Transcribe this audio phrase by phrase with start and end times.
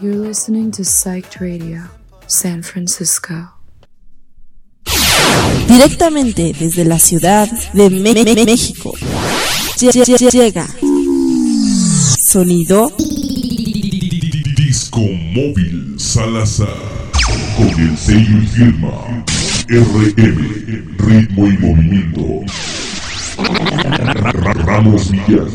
[0.00, 1.82] You're listening to Psyched Radio,
[2.26, 3.52] San Francisco.
[5.68, 8.92] Directamente desde la ciudad de Me- Me- Me- México.
[9.78, 10.66] Lle- lle- Llega.
[12.18, 12.90] Sonido
[14.56, 16.74] Disco Móvil Salazar.
[17.56, 19.24] Con el sello y firma
[19.68, 22.40] RM, Ritmo y Movimiento.
[24.64, 25.46] Ramos Villar.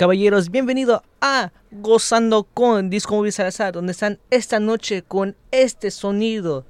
[0.00, 6.64] Caballeros, bienvenido a Gozando con Disco Móvil Salazar, donde están esta noche con este sonido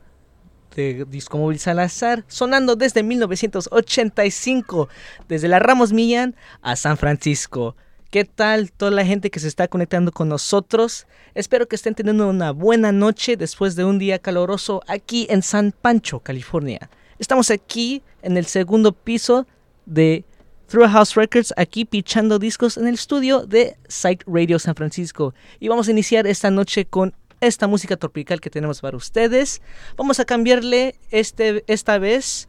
[0.74, 4.88] de Disco Móvil Salazar, sonando desde 1985,
[5.28, 7.76] desde la Ramos Millán a San Francisco.
[8.10, 11.06] ¿Qué tal toda la gente que se está conectando con nosotros?
[11.34, 15.70] Espero que estén teniendo una buena noche después de un día caloroso aquí en San
[15.70, 16.90] Pancho, California.
[17.20, 19.46] Estamos aquí en el segundo piso
[19.86, 20.24] de
[20.70, 25.34] Through House Records, aquí pichando discos en el estudio de Site Radio San Francisco.
[25.58, 29.62] Y vamos a iniciar esta noche con esta música tropical que tenemos para ustedes.
[29.96, 32.49] Vamos a cambiarle este, esta vez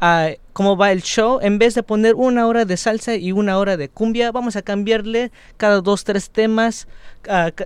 [0.00, 1.38] a cómo va el show.
[1.42, 4.62] En vez de poner una hora de salsa y una hora de cumbia, vamos a
[4.62, 6.88] cambiarle cada dos, tres temas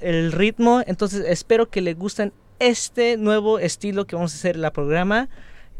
[0.02, 0.82] el ritmo.
[0.86, 5.30] Entonces espero que les gusten este nuevo estilo que vamos a hacer en la programa.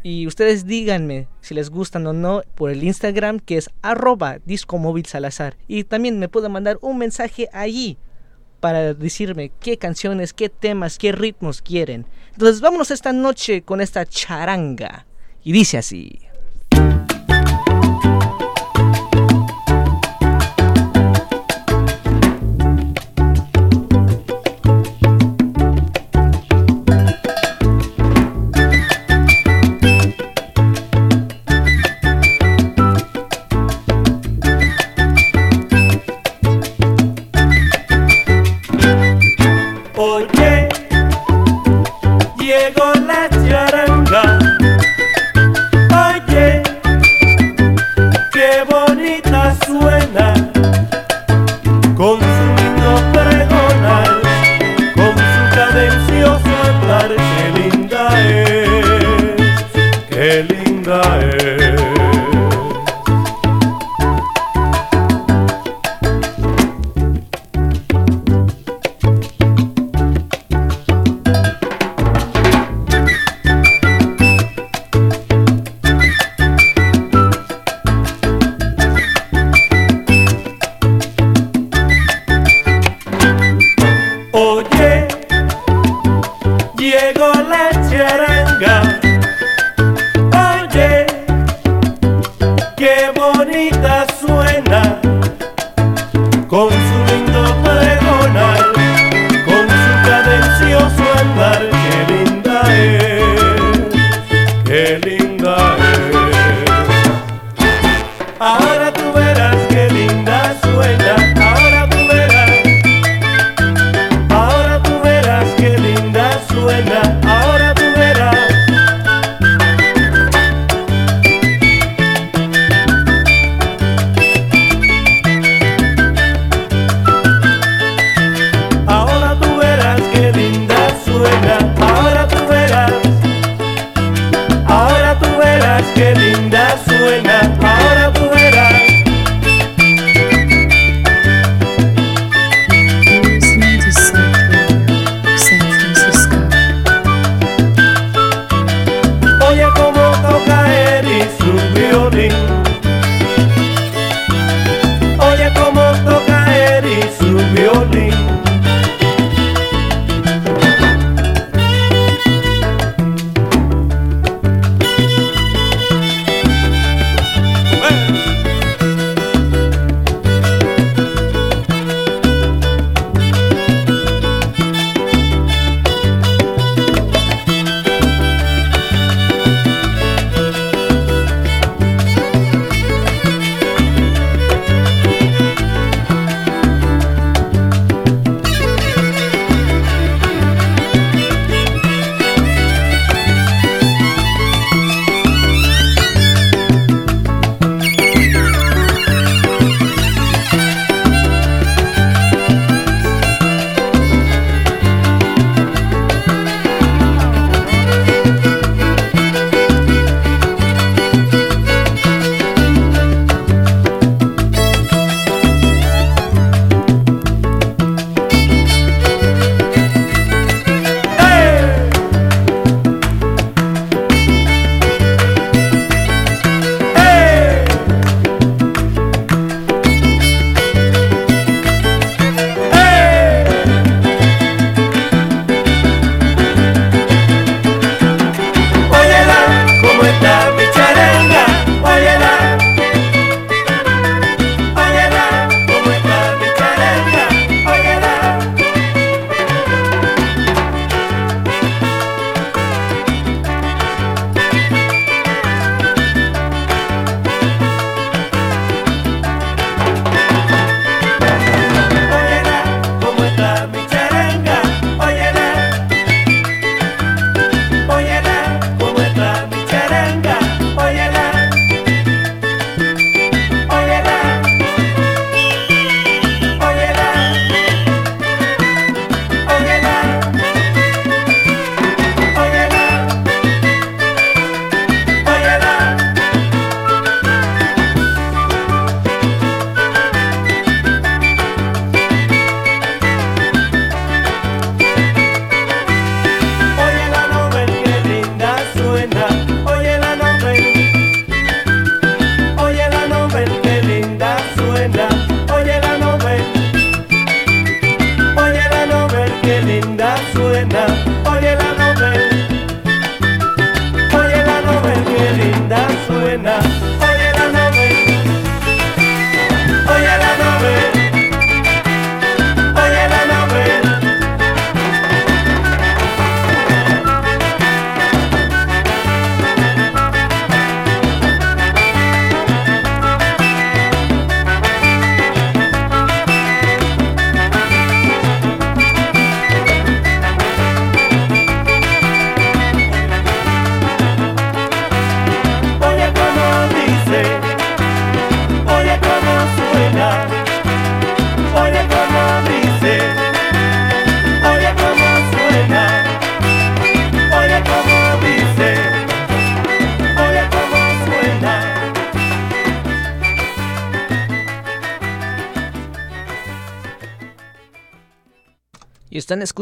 [0.07, 4.77] Y ustedes díganme si les gustan o no por el Instagram que es arroba disco
[4.77, 5.57] móvil salazar.
[5.67, 7.97] Y también me pueden mandar un mensaje allí
[8.59, 12.05] para decirme qué canciones, qué temas, qué ritmos quieren.
[12.33, 15.07] Entonces vámonos esta noche con esta charanga.
[15.43, 16.19] Y dice así.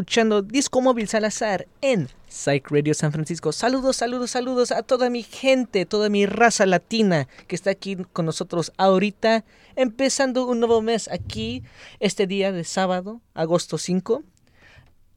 [0.03, 3.53] Escuchando Disco Móvil Salazar en Psych Radio San Francisco.
[3.53, 8.25] Saludos, saludos, saludos a toda mi gente, toda mi raza latina que está aquí con
[8.25, 9.45] nosotros ahorita,
[9.77, 11.63] empezando un nuevo mes aquí,
[12.01, 14.23] este día de sábado, agosto 5.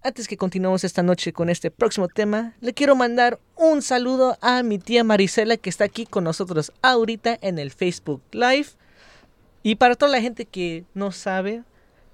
[0.03, 4.63] Antes que continuemos esta noche con este próximo tema, le quiero mandar un saludo a
[4.63, 8.69] mi tía Marisela que está aquí con nosotros ahorita en el Facebook Live.
[9.65, 11.65] Y para toda la gente que no sabe,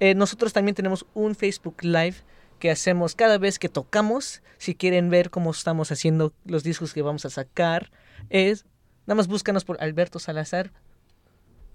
[0.01, 2.17] eh, nosotros también tenemos un Facebook Live
[2.63, 4.41] que hacemos cada vez que tocamos.
[4.57, 7.91] Si quieren ver cómo estamos haciendo los discos que vamos a sacar,
[8.31, 8.67] es
[9.05, 10.71] nada más búscanos por Alberto Salazar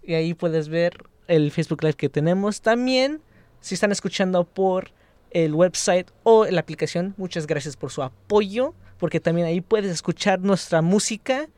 [0.01, 0.96] y ahí puedes ver
[1.27, 2.62] el Facebook Live que tenemos.
[2.62, 3.20] También,
[3.60, 4.91] si están escuchando por
[5.32, 10.39] el website o la aplicación, muchas gracias por su apoyo, porque también ahí puedes escuchar
[10.39, 11.50] nuestra música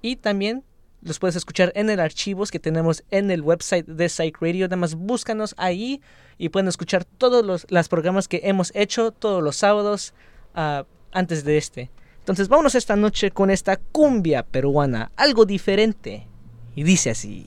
[0.00, 0.64] y también
[1.02, 4.66] los puedes escuchar en el archivos que tenemos en el website de Psych Radio.
[4.66, 6.00] Nada más búscanos ahí
[6.38, 10.14] y pueden escuchar todos los las programas que hemos hecho todos los sábados
[10.54, 11.90] ah, antes de este.
[12.20, 16.26] Entonces vámonos esta noche con esta cumbia peruana, algo diferente.
[16.74, 17.46] Y dice así.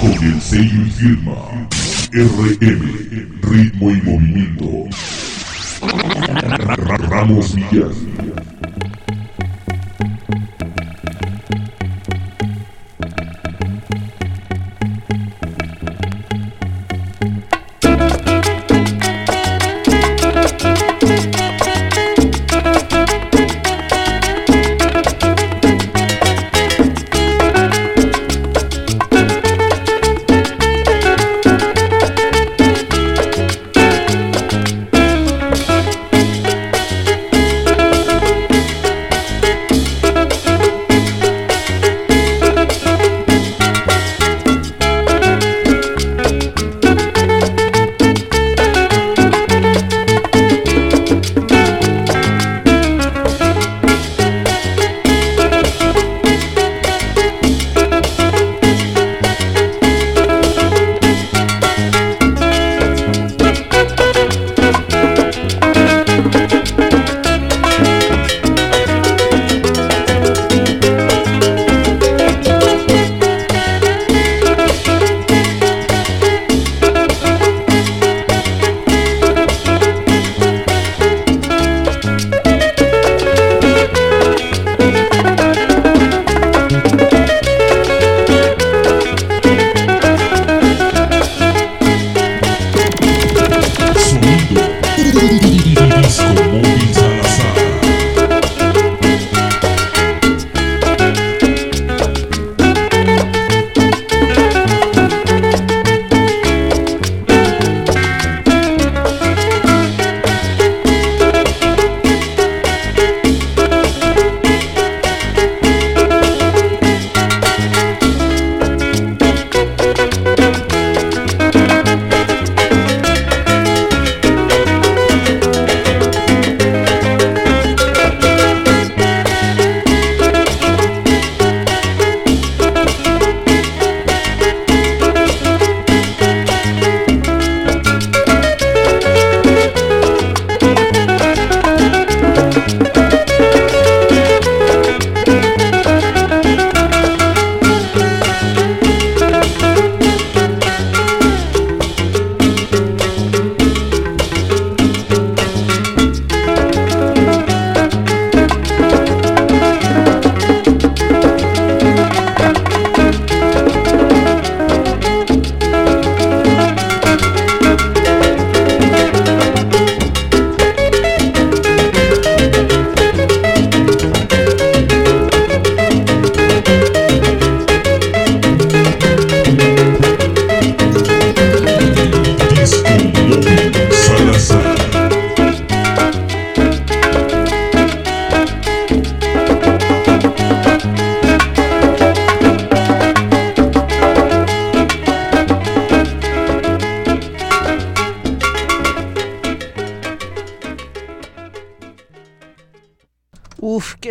[0.00, 1.68] Con el sello y firma
[2.12, 4.84] RM, ritmo y movimiento.
[7.08, 7.96] Ramos Villas.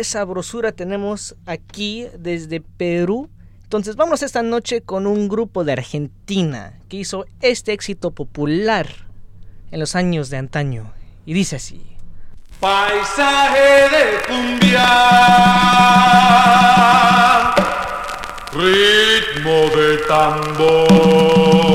[0.08, 3.30] Sabrosura tenemos aquí desde Perú.
[3.62, 8.88] Entonces vamos esta noche con un grupo de Argentina que hizo este éxito popular
[9.70, 10.92] en los años de antaño.
[11.26, 11.82] Y dice así.
[12.58, 14.88] Paisaje de cumbia,
[18.52, 21.67] ritmo de tambor.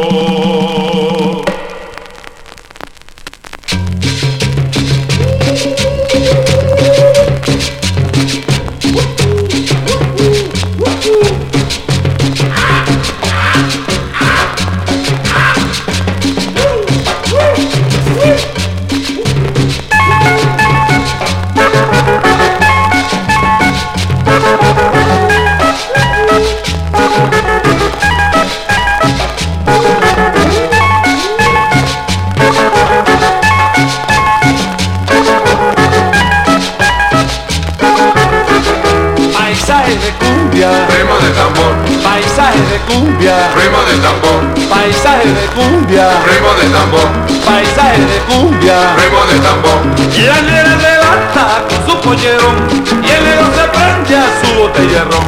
[45.83, 47.07] Cumbia, remo de tambor,
[47.45, 48.95] paisaje de cumbia.
[48.95, 49.79] remo de tambor.
[50.23, 52.55] La negra levanta con su pollerón
[53.03, 55.25] y el negro se prende a su botellerón.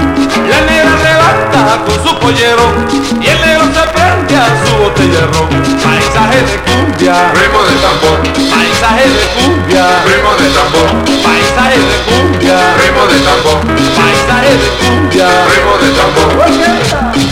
[0.47, 2.73] La negra levanta con su pollerón
[3.21, 5.47] y el negro se prende a su botellerón.
[5.83, 8.17] Paisaje de cumbia, Remo de tambor,
[8.49, 10.87] paisaje de cumbia, remo de tambor,
[11.23, 13.59] paisaje de cumbia, remo de tambor,
[13.99, 15.27] paisaje de cumbia.
[15.51, 16.29] remo de tambor.
[16.37, 17.25] Paisaje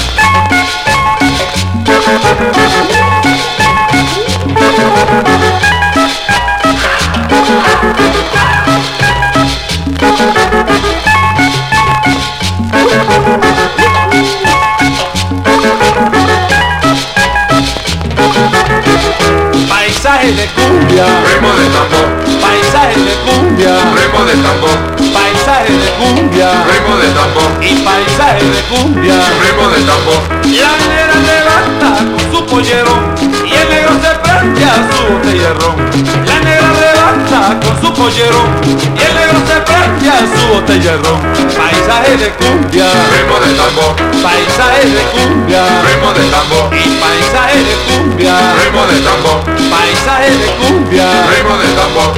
[40.73, 45.61] Paisaje de cumbia, Remo de tambor, paisaje de cumbia.
[45.85, 51.05] Remo de tambor, y paisaje de cumbia, remo de tambor, paisaje de cumbia.
[51.29, 52.11] remo de tambor.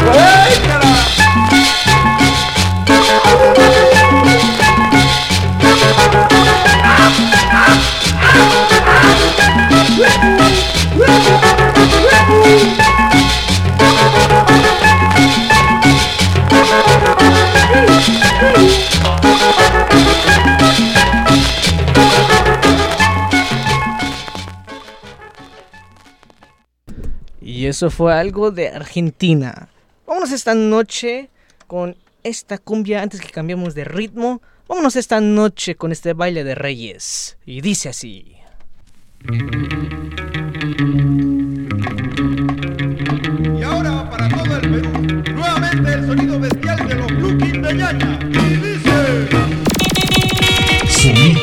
[0.56, 0.75] Y
[27.76, 29.68] eso fue algo de Argentina.
[30.08, 31.30] Vámonos esta noche
[31.68, 34.42] con esta cumbia antes que cambiemos de ritmo.
[34.70, 37.38] Vámonos esta noche con este baile de reyes.
[37.46, 38.38] Y dice así.
[43.60, 47.74] Y ahora para todo el Perú, nuevamente el sonido bestial de los Blue King de
[47.74, 48.20] Ñaña.
[48.24, 49.28] Y dice...
[50.88, 51.42] Sonido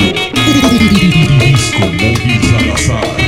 [1.41, 3.22] Disco Móvil Salazar.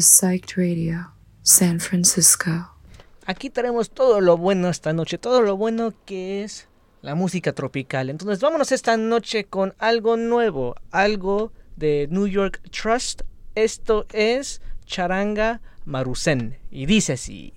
[0.00, 2.50] Psyched Radio, San Francisco.
[3.26, 6.68] Aquí tenemos todo lo bueno esta noche, todo lo bueno que es
[7.02, 8.10] la música tropical.
[8.10, 13.22] Entonces vámonos esta noche con algo nuevo, algo de New York Trust.
[13.54, 17.54] Esto es Charanga Marusen y dice así.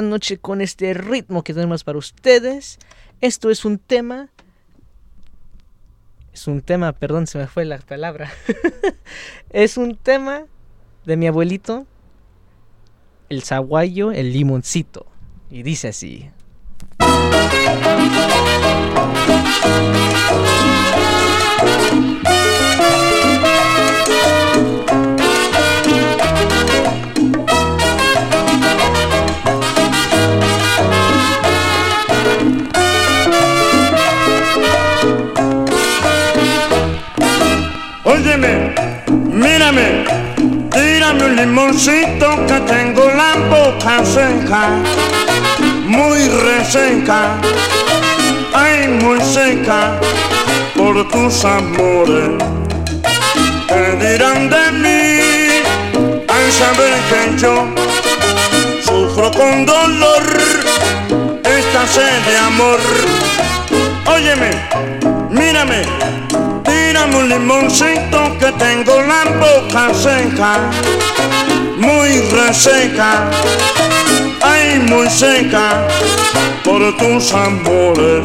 [0.00, 2.78] noche con este ritmo que tenemos para ustedes.
[3.20, 4.28] Esto es un tema.
[6.32, 8.30] Es un tema, perdón, se me fue la palabra.
[9.50, 10.44] es un tema
[11.04, 11.86] de mi abuelito,
[13.28, 15.06] el zaguayo, el limoncito.
[15.50, 16.30] Y dice así.
[41.38, 44.70] Limoncito que tengo la boca seca,
[45.86, 47.36] muy reseca,
[48.52, 50.00] ay muy seca
[50.76, 52.42] por tus amores.
[53.68, 55.20] ¿Qué dirán de mí
[56.28, 57.66] al saber que yo
[58.82, 60.22] sufro con dolor
[61.44, 62.80] esta sed de amor?
[64.06, 64.50] Óyeme,
[65.30, 65.82] mírame,
[66.98, 70.70] tírame un limoncito que tengo la boca seca,
[71.76, 73.30] muy reseca,
[74.42, 75.86] ay muy seca
[76.64, 78.24] por tus amores.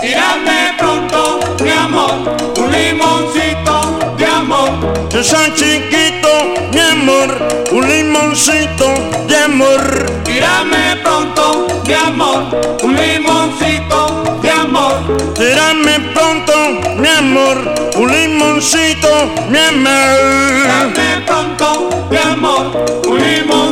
[0.00, 5.08] Tírame pronto, mi amor, un limoncito de amor.
[5.08, 6.28] Que soy chiquito,
[6.72, 8.86] mi amor, un limoncito
[9.28, 9.80] de amor.
[10.24, 15.34] Tírame pronto, mi amor, un limoncito de amor.
[15.34, 15.99] Tírame
[17.30, 19.08] amor, un limoncito,
[19.48, 20.92] mi amor.
[20.94, 23.69] Tírame pronto, mi amor, un limoncito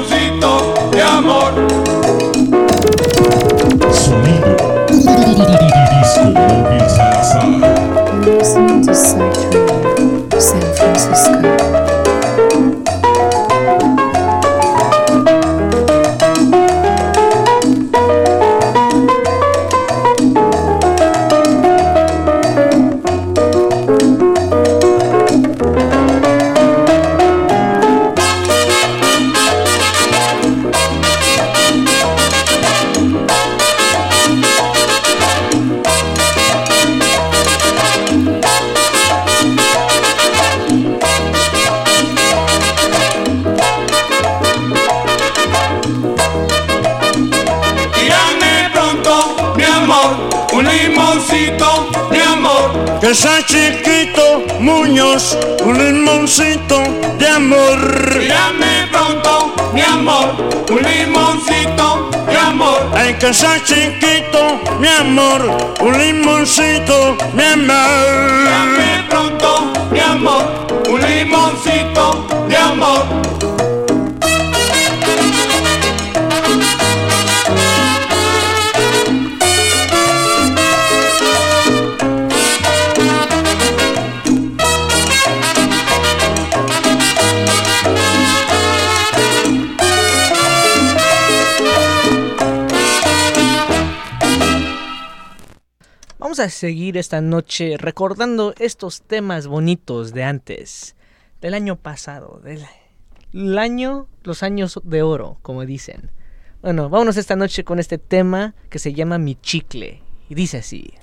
[63.18, 68.44] que soy chiquito, mi amor, un limoncito, mi amor.
[68.44, 71.67] Tírame pronto, mi amor, un limoncito
[96.48, 100.96] seguir esta noche recordando estos temas bonitos de antes,
[101.40, 102.64] del año pasado, del
[103.32, 106.10] el año, los años de oro, como dicen.
[106.62, 110.02] Bueno, vámonos esta noche con este tema que se llama Mi Chicle.
[110.28, 110.94] Y dice así.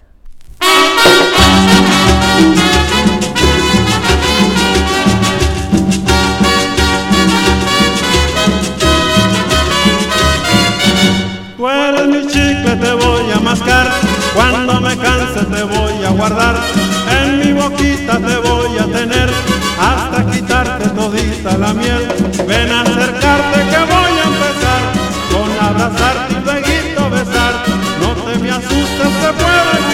[11.58, 14.15] Tú eres mi chicle, te voy a mascar.
[14.36, 16.56] Cuando me canse te voy a guardar.
[17.20, 19.30] En mi boquita te voy a tener.
[19.80, 22.06] Hasta quitarte todita la miel.
[22.46, 24.82] Ven a acercarte que voy a empezar.
[25.32, 27.54] Con abrazarte y luego besar.
[28.02, 29.85] No te me asustes, te puede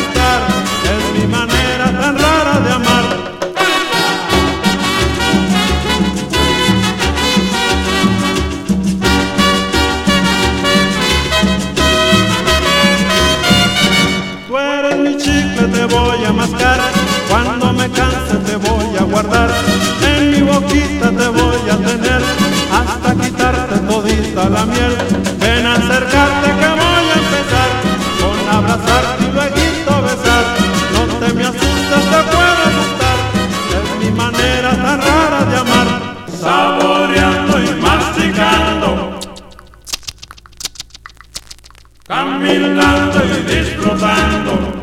[42.11, 44.81] caminando y disfrutando,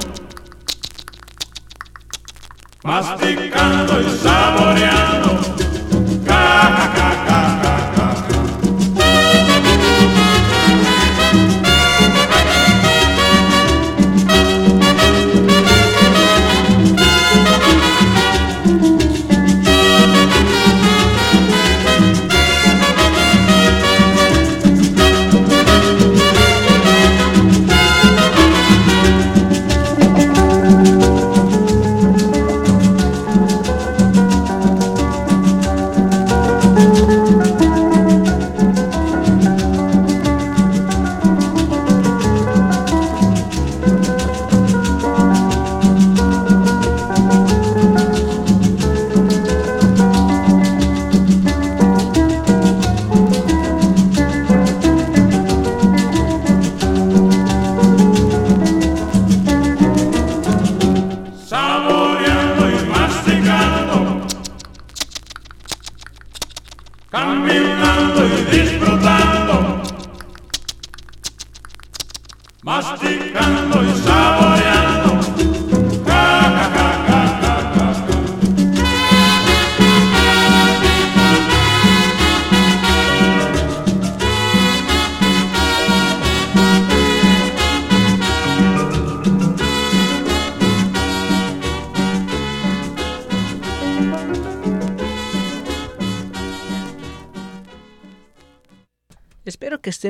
[2.83, 5.39] masticando y saboreando.
[6.25, 7.88] Ca, ca,
[72.79, 73.78] masticando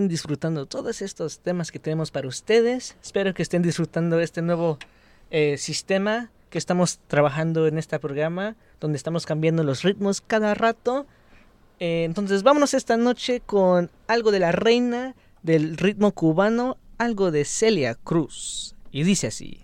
[0.07, 2.97] disfrutando todos estos temas que tenemos para ustedes.
[3.03, 4.79] Espero que estén disfrutando este nuevo
[5.31, 11.07] eh, sistema que estamos trabajando en este programa, donde estamos cambiando los ritmos cada rato.
[11.81, 17.45] Eh, entonces vámonos esta noche con algo de la reina del ritmo cubano, algo de
[17.45, 18.77] Celia Cruz.
[18.93, 19.63] Y dice así.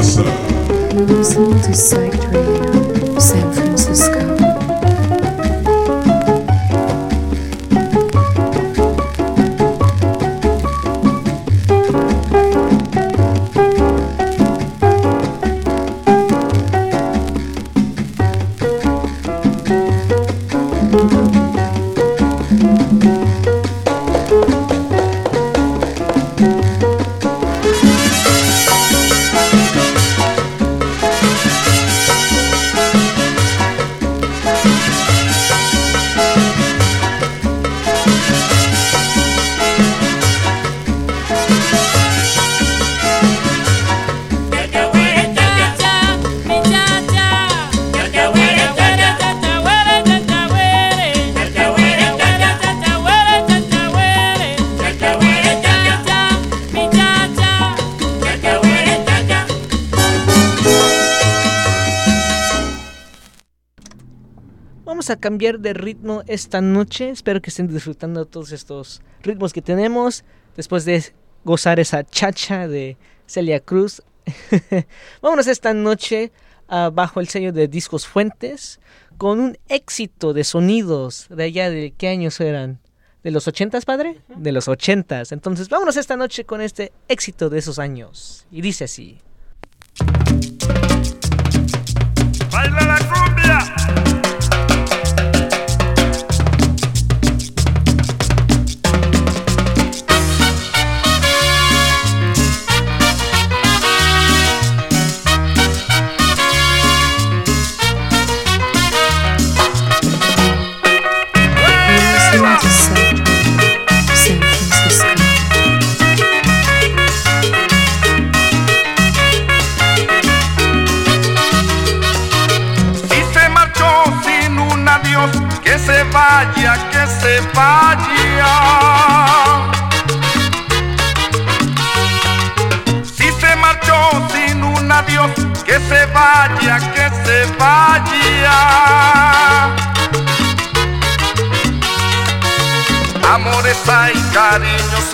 [0.00, 0.26] Móvil Salazar.
[0.94, 2.49] Listening to Psych Radio,
[65.10, 67.10] Vamos a cambiar de ritmo esta noche.
[67.10, 70.22] Espero que estén disfrutando todos estos ritmos que tenemos.
[70.54, 71.02] Después de
[71.44, 72.96] gozar esa chacha de
[73.26, 74.02] Celia Cruz.
[75.20, 76.30] Vámonos esta noche
[76.68, 78.78] ah, bajo el sello de Discos Fuentes.
[79.18, 82.78] Con un éxito de sonidos de allá de qué años eran.
[83.24, 84.20] ¿De los ochentas, padre?
[84.28, 85.32] De los ochentas.
[85.32, 88.46] Entonces vámonos esta noche con este éxito de esos años.
[88.52, 89.18] Y dice así.
[92.52, 94.09] Baila la cumbia.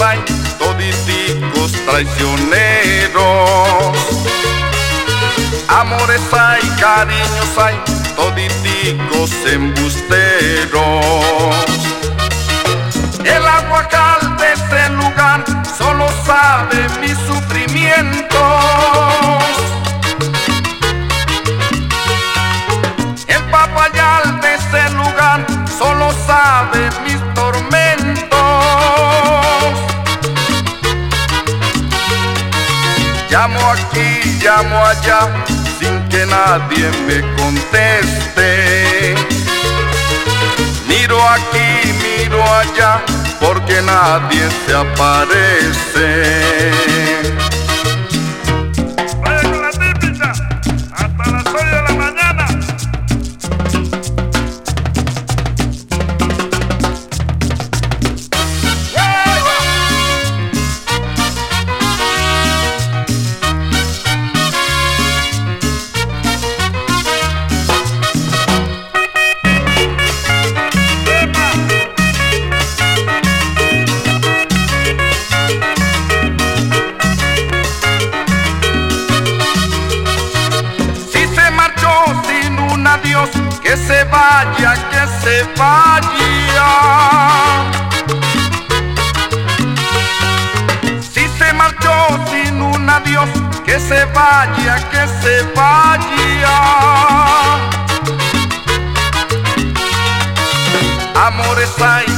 [0.01, 0.23] Hay,
[0.59, 3.17] toditicos traicioneros.
[5.69, 7.77] Amores hay, cariños hay,
[8.15, 10.85] toditicos embusteros.
[13.25, 15.45] El aguacal de este lugar
[15.77, 17.56] solo sabe mis sufrimientos.
[34.47, 35.21] Llamo allá,
[35.79, 39.17] sin que nadie me conteste.
[40.87, 43.03] Miro aquí, miro allá,
[43.41, 46.11] porque nadie se aparece.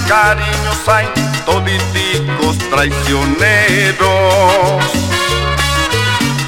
[0.09, 1.07] Cariños hay,
[1.45, 4.83] toditicos traicioneros.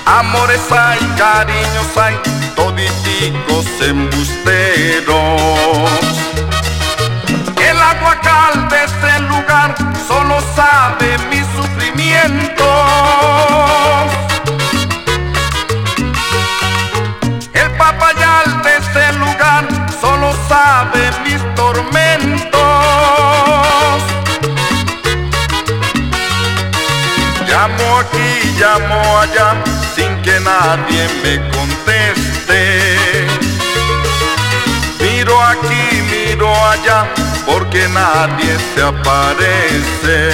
[0.07, 2.19] Amores hay, cariños hay,
[2.57, 5.41] toditicos embusteros.
[7.57, 9.75] El aguacal de este lugar
[10.09, 10.70] solo sabe
[28.61, 29.55] llamo allá,
[29.95, 33.27] sin que nadie me conteste.
[35.01, 37.09] Miro aquí, miro allá,
[37.47, 40.31] porque nadie se aparece.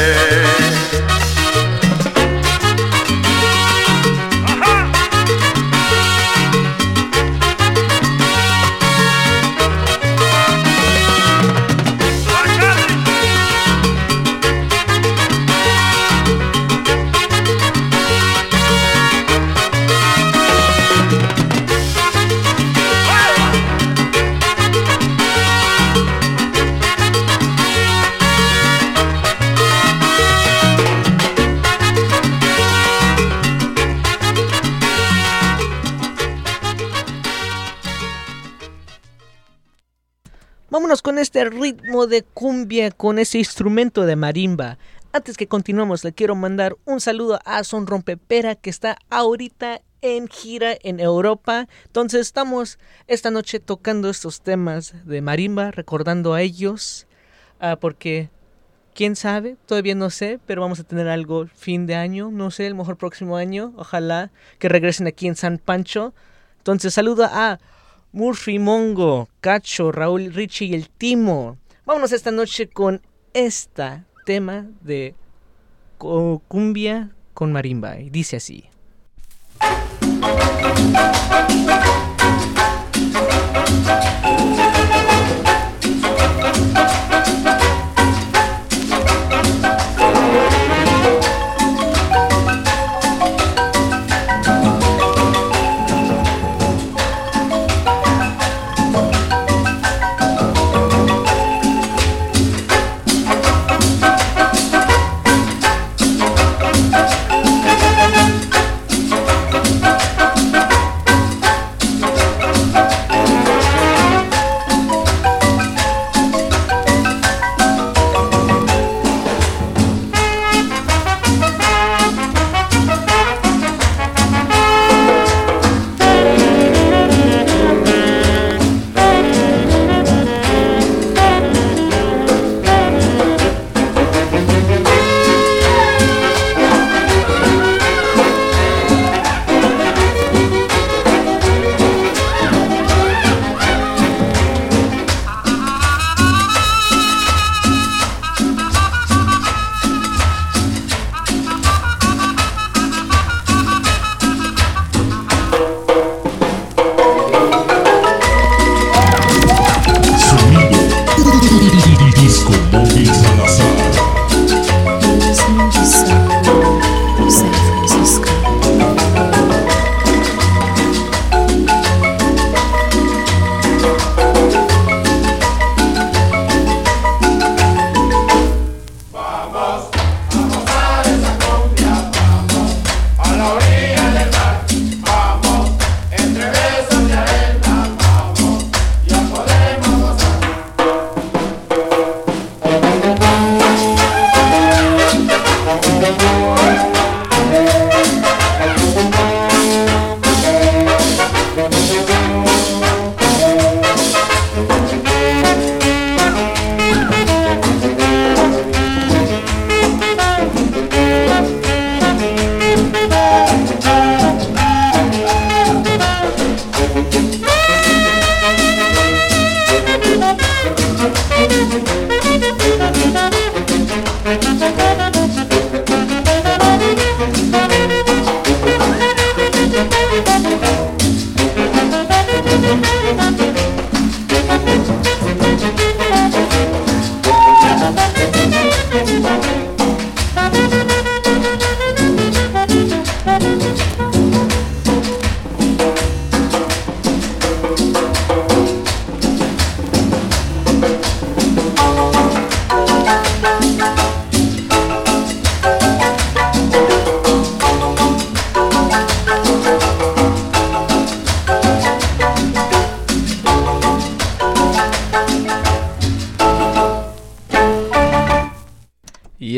[41.53, 44.79] Ritmo de cumbia, con ese instrumento de marimba.
[45.13, 50.29] Antes que continuemos, le quiero mandar un saludo a Son Rompepera, que está ahorita en
[50.29, 51.69] gira en Europa.
[51.87, 57.07] Entonces estamos esta noche tocando estos temas de marimba, recordando a ellos,
[57.61, 58.31] ah, porque
[58.95, 62.67] quién sabe, todavía no sé, pero vamos a tener algo fin de año, no sé,
[62.67, 66.15] el mejor próximo año, ojalá que regresen aquí en San Pancho.
[66.59, 67.59] Entonces saludo a
[68.17, 71.59] Murphy Mongo, Cacho, Raúl Richie y el Timo.
[71.85, 73.03] Vámonos esta noche con
[73.35, 75.15] esta tema de
[75.99, 77.97] cumbia con marimba.
[77.97, 78.71] Dice así.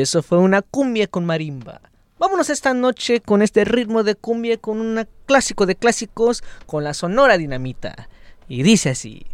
[0.08, 1.82] Eso fue una cumbia con marimba.
[2.18, 6.94] Vámonos esta noche con este ritmo de cumbia, con un clásico de clásicos, con la
[6.94, 8.08] Sonora Dinamita.
[8.48, 9.26] Y dice así.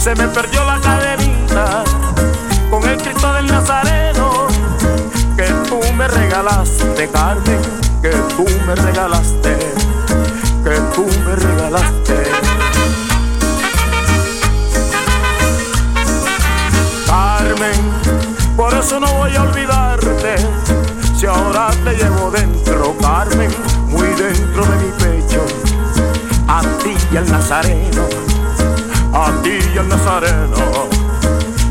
[0.00, 1.84] Se me perdió la cadenita
[2.70, 4.46] con el Cristo del Nazareno
[5.36, 7.60] que tú me regalaste, Carmen,
[8.00, 9.58] que tú me regalaste,
[10.64, 12.22] que tú me regalaste.
[17.06, 20.36] Carmen, por eso no voy a olvidarte,
[21.14, 23.50] si ahora te llevo dentro, Carmen,
[23.88, 25.44] muy dentro de mi pecho,
[26.48, 28.30] a ti y al Nazareno
[29.12, 30.88] a ti y al Nazareno,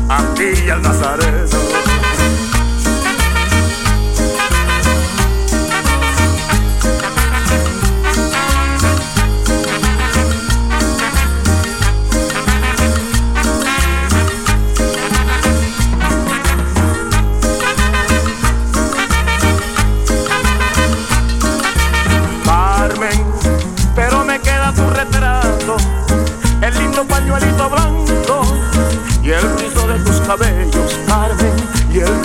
[0.08, 1.69] a ti al Nazareno.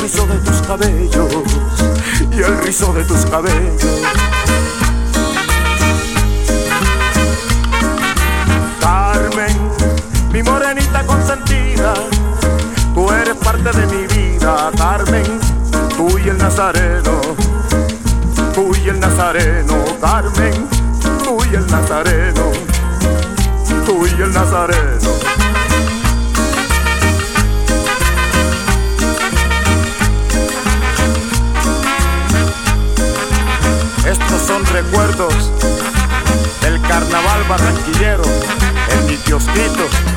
[0.05, 1.33] Rizo de tus cabellos,
[2.31, 3.83] y el rizo de tus cabellos.
[8.79, 9.57] Carmen,
[10.31, 11.95] mi morenita consentida,
[12.93, 15.39] tú eres parte de mi vida, Carmen,
[15.97, 17.21] tú y el Nazareno,
[18.53, 20.69] tú y el Nazareno, Carmen,
[21.23, 22.51] tú y el Nazareno
[23.85, 25.44] tú y el Nazareno.
[34.17, 35.51] Estos son recuerdos
[36.61, 38.23] del carnaval barranquillero
[38.89, 40.14] en mi kiosquito.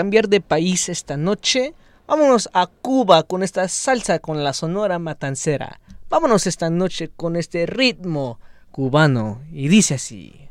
[0.00, 1.74] Cambiar de país esta noche.
[2.06, 5.78] Vámonos a Cuba con esta salsa con la sonora matancera.
[6.08, 8.40] Vámonos esta noche con este ritmo
[8.70, 9.42] cubano.
[9.52, 10.48] Y dice así.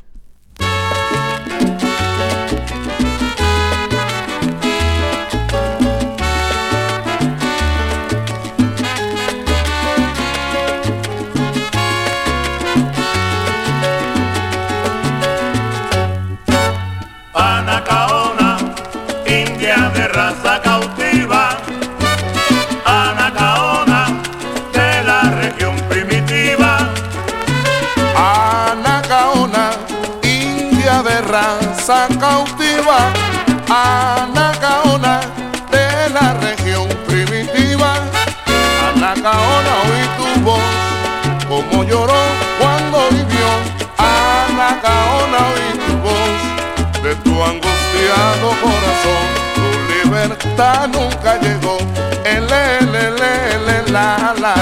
[50.59, 51.77] Nunca llegó.
[52.25, 54.55] El, el, el, el, el, la, la.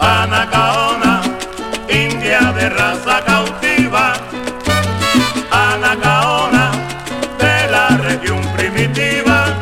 [0.00, 1.22] Anacaona,
[1.88, 4.14] india de raza cautiva.
[5.50, 6.72] Anacaona,
[7.38, 9.54] de la región primitiva.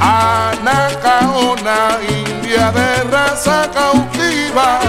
[0.00, 1.76] Anacaona,
[2.08, 4.80] india de raza cautiva.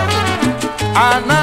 [0.96, 1.39] Anacaona,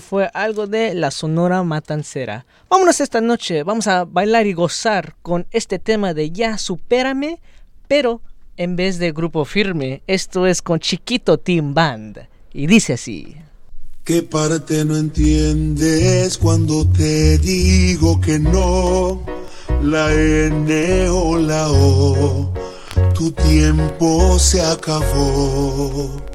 [0.00, 2.46] fue algo de la Sonora Matancera.
[2.68, 7.40] Vámonos esta noche, vamos a bailar y gozar con este tema de Ya Supérame,
[7.88, 8.20] pero
[8.56, 12.28] en vez de grupo firme, esto es con Chiquito Team Band.
[12.52, 13.36] Y dice así.
[14.04, 19.22] ¿Qué parte no entiendes cuando te digo que no?
[19.82, 22.52] La N o la O,
[23.14, 26.33] tu tiempo se acabó.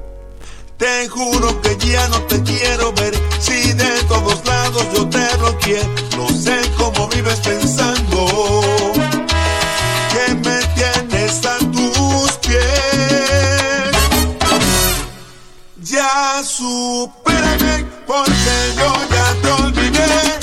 [0.80, 3.12] Te juro que ya no te quiero ver.
[3.38, 5.82] Si de todos lados yo te bloqueé,
[6.16, 8.26] no sé cómo vives pensando
[10.10, 13.92] que me tienes a tus pies.
[15.82, 20.39] Ya supérame porque yo ya te olvidé.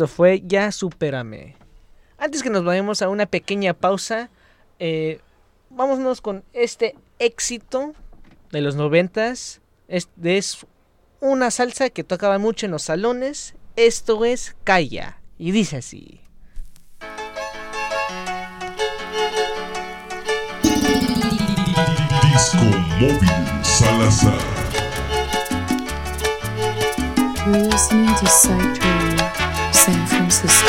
[0.00, 1.56] Eso fue Ya Supérame.
[2.16, 4.30] Antes que nos vayamos a una pequeña pausa,
[4.78, 5.20] eh,
[5.68, 7.92] vámonos con este éxito
[8.50, 9.60] de los noventas.
[9.88, 10.66] Es, es
[11.20, 13.54] una salsa que tocaba mucho en los salones.
[13.76, 15.20] Esto es Calla.
[15.36, 16.22] Y dice así.
[22.32, 22.64] Disco
[22.98, 24.40] Móvil Salazar.
[29.84, 30.68] San Francisco.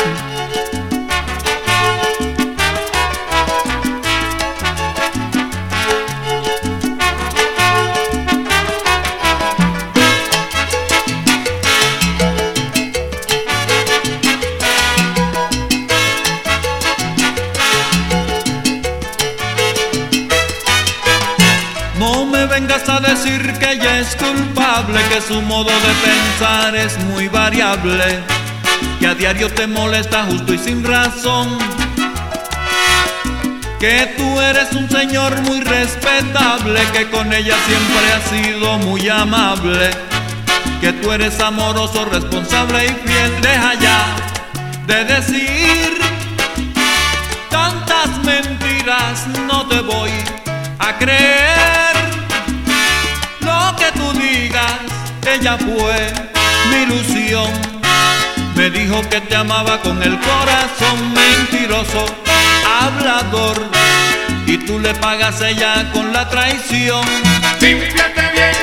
[21.98, 26.98] No me vengas a decir que ella es culpable, que su modo de pensar es
[27.04, 28.22] muy variable,
[29.02, 31.58] que a diario te molesta justo y sin razón,
[33.80, 39.90] que tú eres un señor muy respetable, que con ella siempre has sido muy amable,
[40.80, 43.40] que tú eres amoroso, responsable y fiel.
[43.40, 44.16] Deja ya
[44.86, 45.98] de decir
[47.50, 50.12] tantas mentiras, no te voy
[50.78, 51.96] a creer
[53.40, 54.78] lo que tú digas.
[55.26, 56.12] Ella fue
[56.70, 57.71] mi ilusión.
[58.62, 62.06] Me dijo que te amaba con el corazón mentiroso,
[62.64, 63.60] hablador.
[64.46, 67.04] Y tú le pagas a ella con la traición.
[67.60, 68.54] Límpiate bien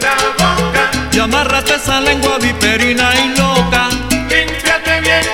[0.00, 3.90] la boca, Y amárrate esa lengua viperina y loca.
[4.10, 5.26] límpiate bien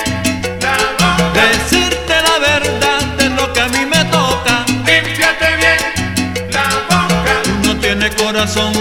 [0.61, 4.65] la boca, Decirte la verdad es lo que a mí me toca.
[4.85, 8.73] límpiate bien la boca, Tú no tienes corazón,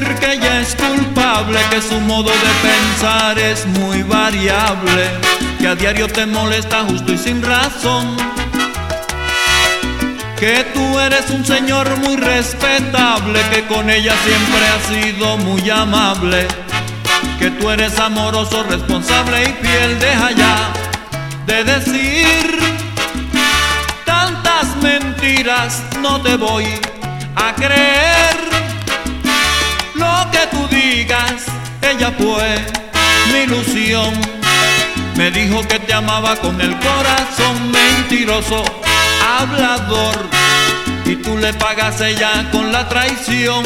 [0.00, 5.10] que ella es culpable, que su modo de pensar es muy variable,
[5.58, 8.16] que a diario te molesta justo y sin razón,
[10.38, 16.46] que tú eres un señor muy respetable, que con ella siempre has sido muy amable,
[17.38, 20.72] que tú eres amoroso, responsable y fiel, deja ya
[21.46, 22.58] de decir
[24.06, 26.66] tantas mentiras, no te voy
[27.36, 28.11] a creer
[30.82, 31.44] digas.
[31.82, 32.56] Ella fue
[33.32, 34.12] mi ilusión.
[35.16, 38.64] Me dijo que te amaba con el corazón mentiroso,
[39.38, 40.16] hablador.
[41.04, 43.64] Y tú le pagas ella con la traición.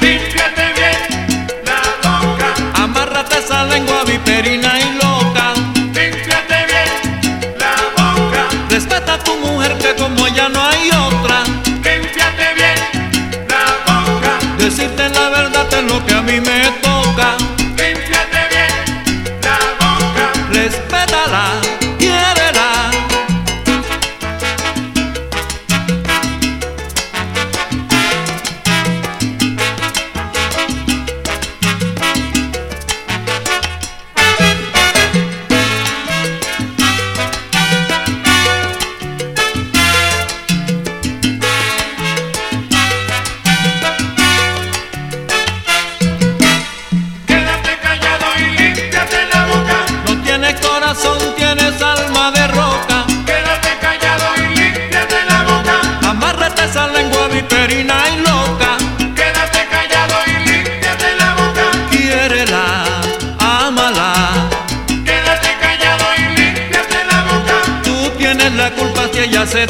[0.00, 5.54] Límpiate bien la boca, Amárrate esa lengua viperina y loca.
[5.74, 10.60] límpiate bien la boca, Respeta a tu mujer que como ella no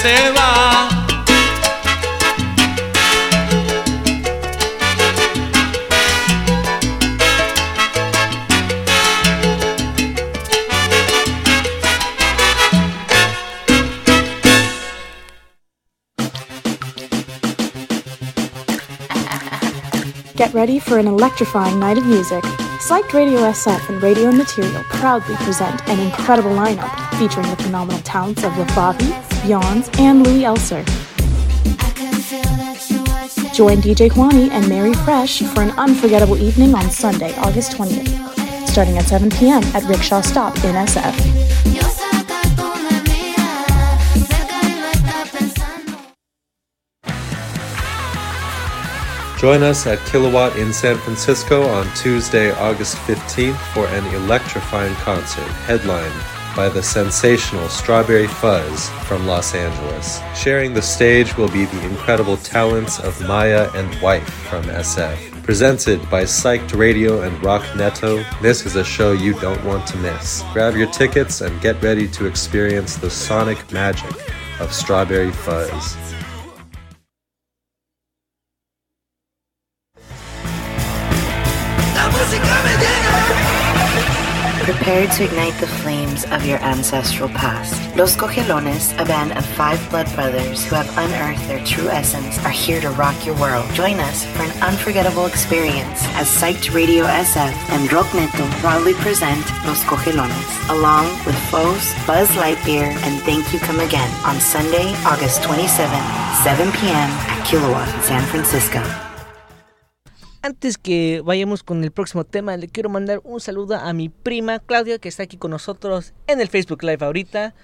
[0.04, 0.34] Get
[20.52, 22.44] ready for an electrifying night of music.
[22.78, 28.44] Psyched Radio SF and Radio Material proudly present an incredible lineup featuring the phenomenal talents
[28.44, 30.84] of Lafavi, Yawns, and Louis Elser.
[33.54, 38.98] Join DJ Juani and Mary Fresh for an unforgettable evening on Sunday, August 20th, starting
[38.98, 39.62] at 7 p.m.
[39.74, 41.44] at Rickshaw Stop in SF.
[49.38, 55.46] Join us at Kilowatt in San Francisco on Tuesday, August 15th for an electrifying concert
[55.66, 60.20] headlined by the sensational Strawberry Fuzz from Los Angeles.
[60.36, 65.42] Sharing the stage will be the incredible talents of Maya and Wife from SF.
[65.42, 69.96] Presented by Psyched Radio and Rock Neto, this is a show you don't want to
[69.98, 70.42] miss.
[70.52, 74.14] Grab your tickets and get ready to experience the sonic magic
[74.60, 76.13] of Strawberry Fuzz.
[84.64, 87.94] Prepare to ignite the flames of your ancestral past.
[87.98, 92.50] Los Cogelones, a band of five blood brothers who have unearthed their true essence, are
[92.50, 93.68] here to rock your world.
[93.74, 99.44] Join us for an unforgettable experience as Psyched Radio SF and Rock Neto proudly present
[99.66, 105.42] Los Cogelones, along with Foes, Buzz Lightyear, and Thank You Come Again on Sunday, August
[105.42, 105.68] 27,
[106.42, 107.10] 7 p.m.
[107.28, 109.03] at Kilowatt, San Francisco.
[110.44, 114.58] Antes que vayamos con el próximo tema, le quiero mandar un saludo a mi prima
[114.58, 117.54] Claudia, que está aquí con nosotros en el Facebook Live ahorita.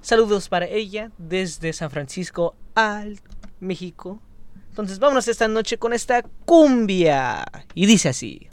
[0.00, 3.20] Saludos para ella desde San Francisco al
[3.60, 4.22] México.
[4.70, 7.44] Entonces vámonos esta noche con esta cumbia.
[7.74, 8.48] Y dice así.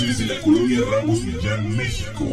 [0.00, 2.24] Desde la colonia Ramos Millán, México.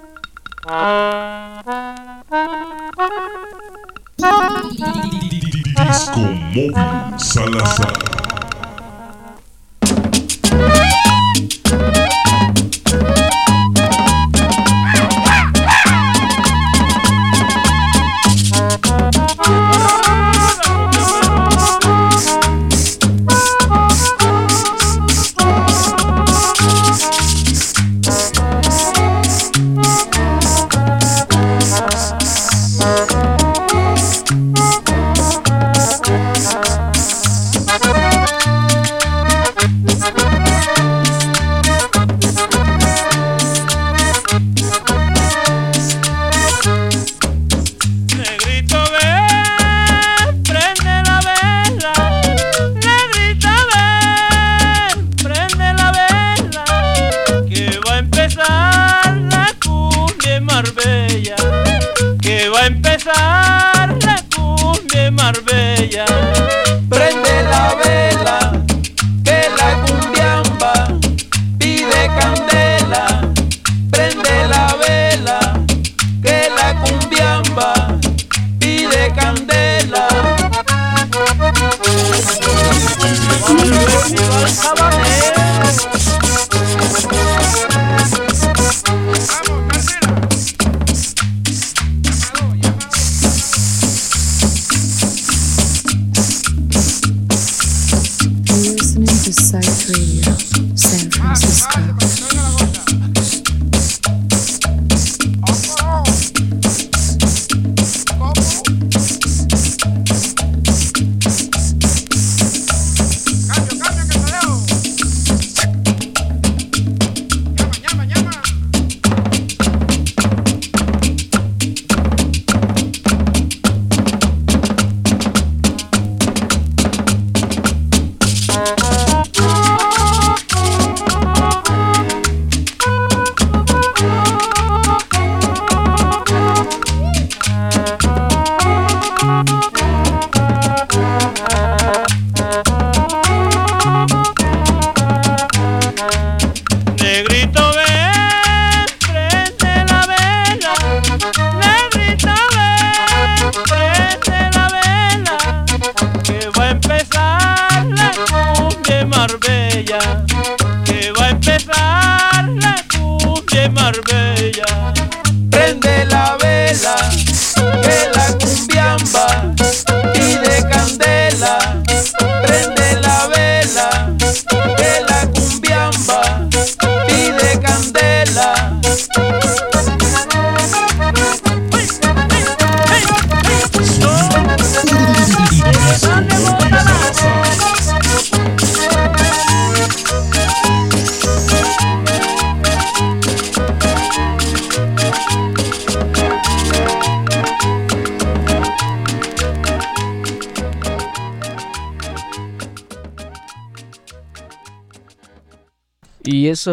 [5.76, 6.20] Disco
[6.54, 8.35] Móvil Salazar.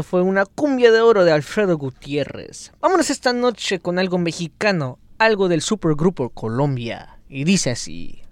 [0.02, 2.72] Fue una cumbia de oro de Alfredo Gutiérrez.
[2.82, 7.20] Vámonos esta noche con algo mexicano, algo del supergrupo Colombia.
[7.30, 8.23] Y dice así.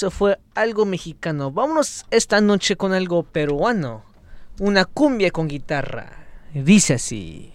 [0.00, 1.52] Eso fue algo mexicano.
[1.52, 4.02] Vámonos esta noche con algo peruano.
[4.58, 6.24] Una cumbia con guitarra.
[6.54, 7.52] Dice así.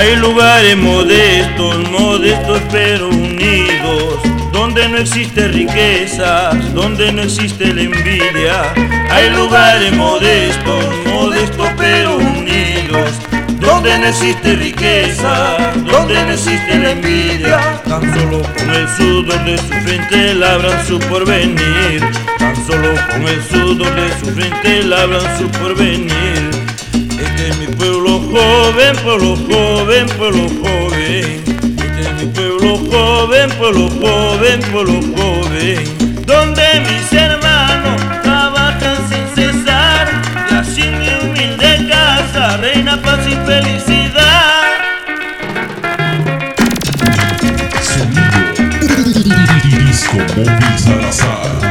[0.00, 4.14] Hay lugares modestos, modestos pero unidos,
[4.50, 8.72] donde no existe riqueza, donde no existe la envidia.
[9.10, 13.10] Hay lugares modestos, modestos pero unidos,
[13.60, 17.60] donde no existe riqueza, donde no existe la envidia.
[17.86, 22.00] Tan solo con el sudor de su frente labran su porvenir,
[22.38, 26.49] tan solo con el sudor de su frente labran su porvenir.
[27.50, 31.42] Este es mi pueblo joven, pueblo joven, pueblo joven.
[31.78, 36.24] Este es mi pueblo joven, pueblo joven, pueblo joven.
[36.26, 40.08] Donde mis hermanos trabajan sin cesar.
[40.48, 44.60] Y así mi humilde casa reina paz y felicidad.
[49.88, 51.69] Disco Móvil Salazar.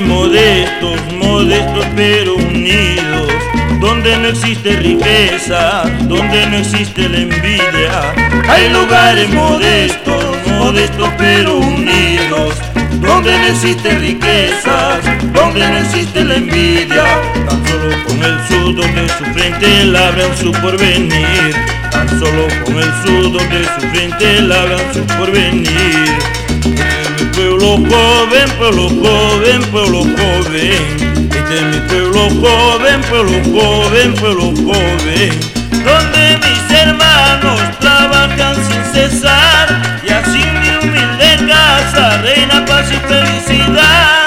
[0.00, 3.28] Modestos, modestos pero unidos,
[3.80, 8.14] donde no existe riqueza, donde no existe la envidia.
[8.48, 10.24] Hay lugares modestos,
[10.58, 12.54] modestos pero unidos,
[13.00, 15.00] donde no existe riqueza,
[15.32, 17.04] donde no existe la envidia.
[17.46, 21.54] Tan solo con el sudor de su frente labran su porvenir.
[21.90, 26.43] Tan solo con el sudor de su frente labran su porvenir.
[27.64, 31.30] Pueblo joven, pueblo joven, pueblo joven.
[31.30, 35.40] Este es mi pueblo joven, pueblo joven, pueblo joven.
[35.70, 44.23] Donde mis hermanos trabajan sin cesar y así mi humilde casa reina paz y felicidad.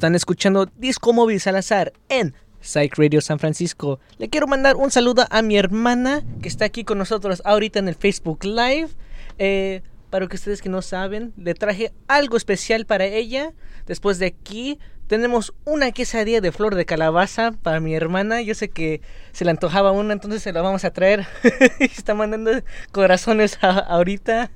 [0.00, 4.00] Están escuchando Disco Móvil Salazar en Psych Radio San Francisco.
[4.16, 7.88] Le quiero mandar un saludo a mi hermana que está aquí con nosotros ahorita en
[7.88, 8.88] el Facebook Live.
[9.36, 13.52] Eh, para que ustedes que no saben, le traje algo especial para ella.
[13.86, 18.40] Después de aquí tenemos una quesadilla de flor de calabaza para mi hermana.
[18.40, 19.02] Yo sé que
[19.32, 21.26] se le antojaba una, entonces se la vamos a traer.
[21.78, 22.52] Está mandando
[22.90, 24.50] corazones ahorita.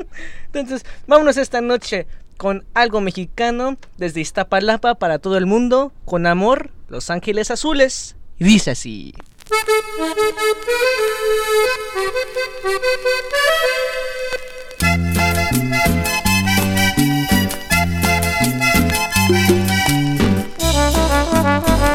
[0.52, 2.06] entonces, vámonos esta noche
[2.40, 5.92] con algo mexicano desde Iztapalapa para todo el mundo.
[6.06, 8.16] Con amor, Los Ángeles Azules.
[8.38, 9.12] Y dice así.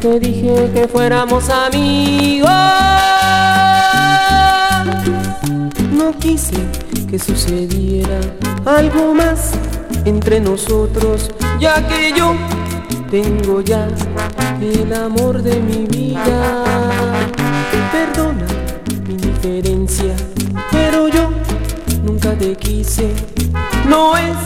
[0.00, 2.50] Te dije que fuéramos amigos.
[5.92, 6.54] No quise
[7.10, 8.20] que sucediera
[8.64, 9.50] algo más
[10.04, 12.34] entre nosotros, ya que yo
[13.10, 13.88] tengo ya
[14.60, 16.64] el amor de mi vida.
[17.90, 18.46] Perdona
[19.06, 20.14] mi indiferencia,
[20.70, 21.28] pero yo
[22.04, 23.12] nunca te quise.
[23.88, 24.36] No es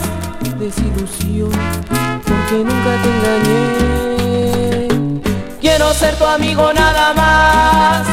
[0.57, 1.51] desilusión,
[2.23, 3.85] porque nunca te engañé.
[5.61, 8.07] Quiero ser tu amigo nada más.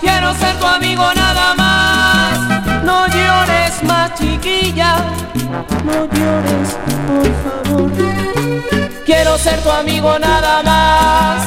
[0.00, 2.84] Quiero ser tu amigo nada más.
[2.84, 4.96] No llores más, chiquilla.
[5.84, 6.76] No llores,
[7.06, 7.92] por favor.
[9.04, 11.42] Quiero ser tu amigo nada más.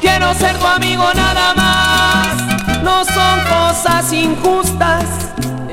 [0.00, 2.82] Quiero ser tu amigo nada más.
[2.82, 5.04] No son cosas injustas.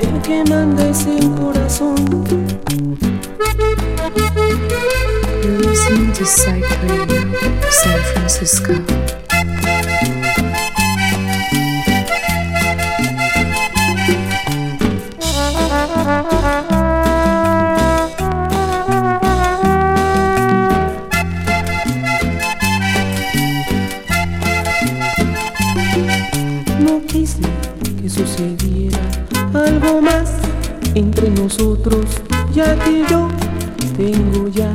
[0.00, 3.11] El que manda es el corazón.
[5.92, 7.20] Listening to Psych Radio,
[7.68, 8.00] San
[28.08, 28.98] sucediera
[29.52, 30.38] algo más
[30.94, 32.06] entre nosotros,
[32.54, 33.28] ya que yo
[33.96, 34.72] tengo ya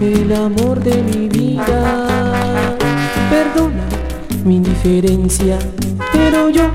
[0.00, 2.06] el amor de mi vida.
[3.30, 3.84] Perdona
[4.44, 5.58] mi indiferencia,
[6.12, 6.70] pero yo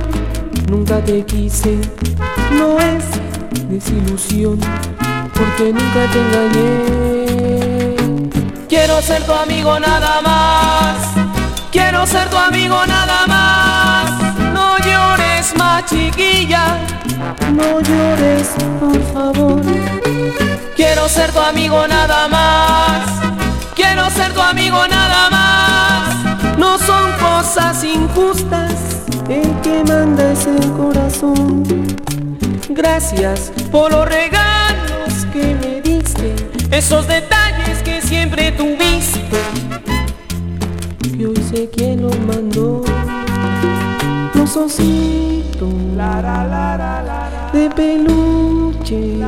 [0.69, 1.77] nunca te quise.
[2.51, 3.03] No es
[3.69, 4.59] desilusión,
[5.33, 7.95] porque nunca te engañé.
[8.67, 10.97] Quiero ser tu amigo nada más.
[11.71, 14.11] Quiero ser tu amigo nada más.
[14.53, 16.77] No llores más, chiquilla.
[17.53, 19.61] No llores, por favor.
[20.79, 23.09] Quiero ser tu amigo nada más.
[23.75, 26.57] Quiero ser tu amigo nada más.
[26.57, 29.03] No son cosas injustas.
[29.27, 31.65] El que manda es el corazón.
[32.69, 36.33] Gracias por los regalos que me diste.
[36.71, 39.37] Esos detalles que siempre tuviste
[41.17, 42.88] que hoy sé quién lo mandó.
[44.49, 45.73] Los ositos
[47.53, 49.19] de peluche,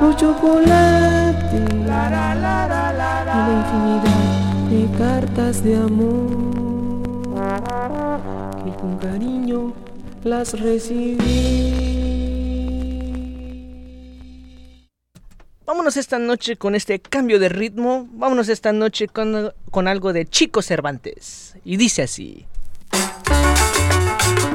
[0.00, 7.02] los chocolates y la infinidad de cartas de amor
[8.64, 9.74] que con cariño
[10.22, 11.72] las recibí.
[15.66, 18.06] Vámonos esta noche con este cambio de ritmo.
[18.12, 21.56] Vámonos esta noche con, con algo de Chico Cervantes.
[21.64, 22.46] Y dice así.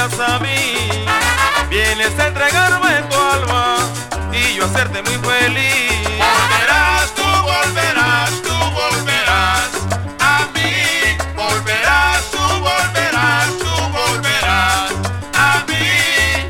[0.00, 0.88] a mí.
[1.68, 3.76] Vienes a entregarme tu alma
[4.32, 6.08] y yo hacerte muy feliz.
[6.16, 9.68] Volverás, tú volverás, tú volverás
[10.20, 11.18] a mí.
[11.36, 14.90] Volverás, tú volverás, tú volverás
[15.34, 16.48] a mí.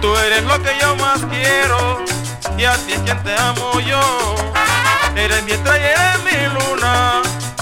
[0.00, 2.04] Tú eres lo que yo más quiero
[2.56, 4.34] y a ti es quien te amo yo.
[5.14, 7.20] Eres mi estrella eres mi luna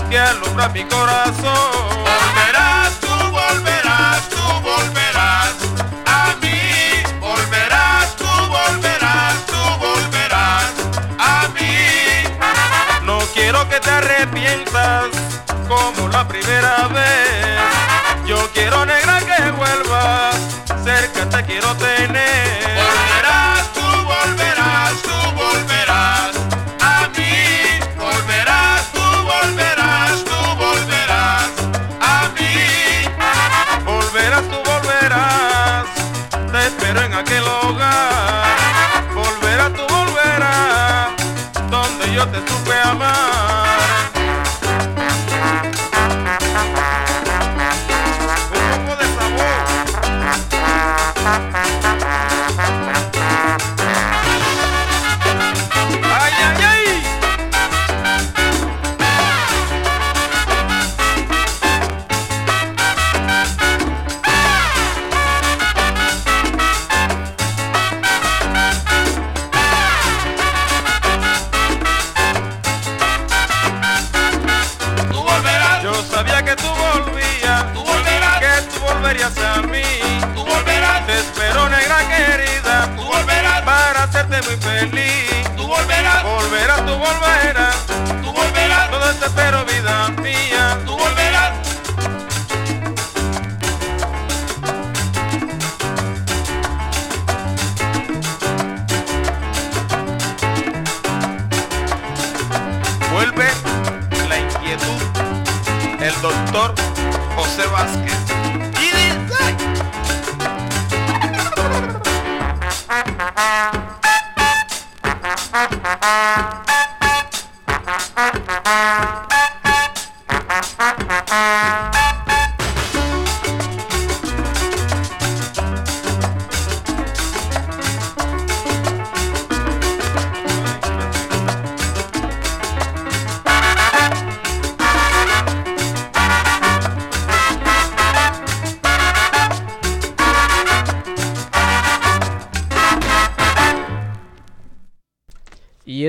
[0.08, 1.85] que alumbra mi corazón.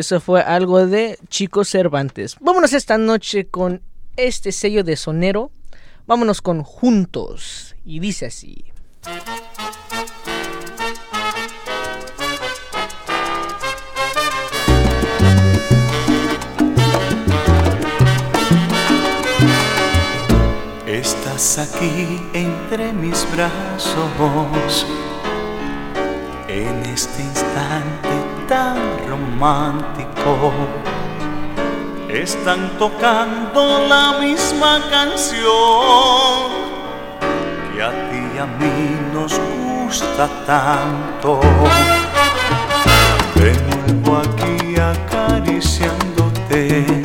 [0.08, 2.38] Eso fue algo de Chico Cervantes.
[2.40, 3.82] Vámonos esta noche con
[4.16, 5.52] este sello de sonero.
[6.06, 7.76] Vámonos con Juntos.
[7.84, 8.64] Y dice así.
[20.86, 24.86] Estás aquí entre mis brazos,
[26.48, 28.08] en este instante
[28.48, 30.52] tan romántico.
[32.10, 36.52] Están tocando la misma canción
[37.74, 41.40] que a ti y a mí nos gusta tanto.
[43.36, 46.97] De nuevo aquí acariciándote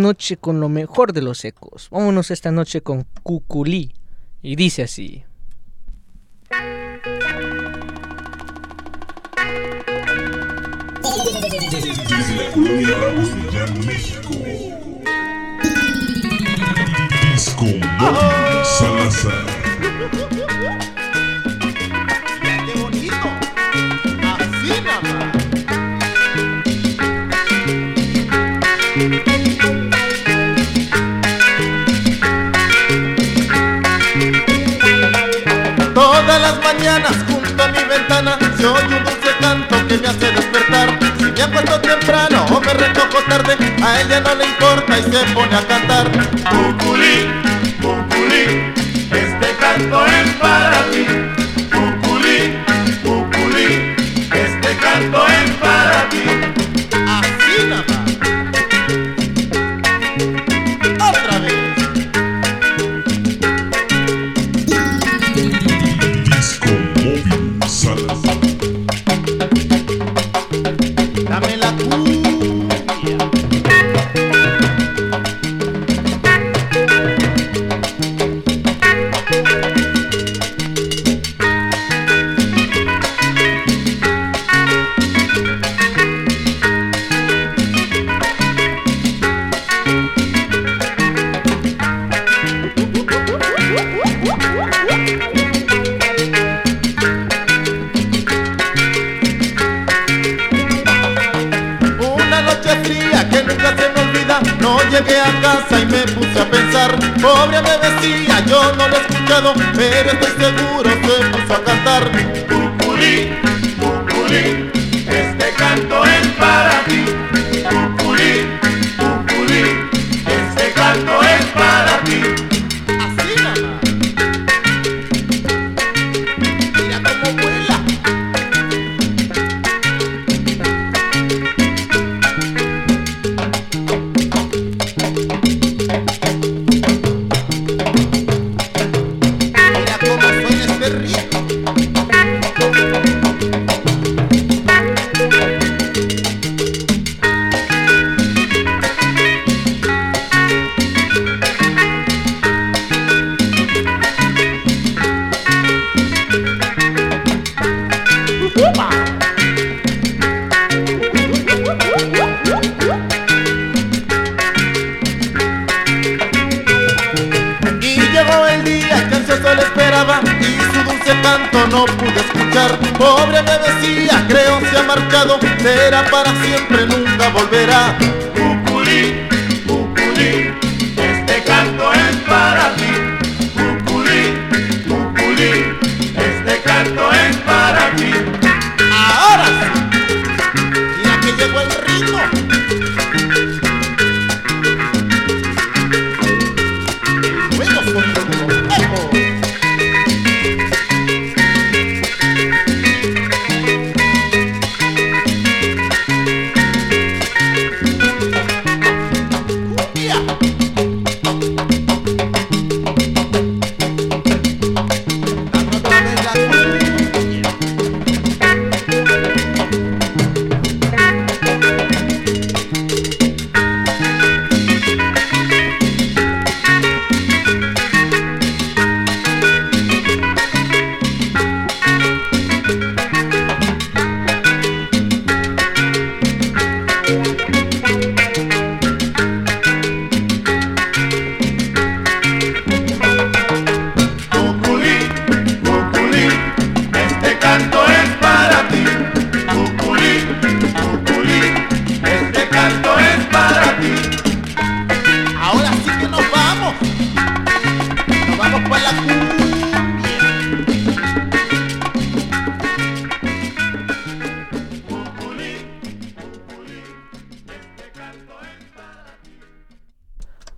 [0.00, 1.88] noche con lo mejor de los ecos.
[1.90, 3.94] Vámonos esta noche con Cuculí.
[4.42, 5.24] Y dice así.
[38.66, 40.98] oye un dulce canto que me hace despertar.
[41.18, 45.34] Si me acuerdo temprano o me recojo tarde, a ella no le importa y se
[45.34, 47.53] pone a cantar.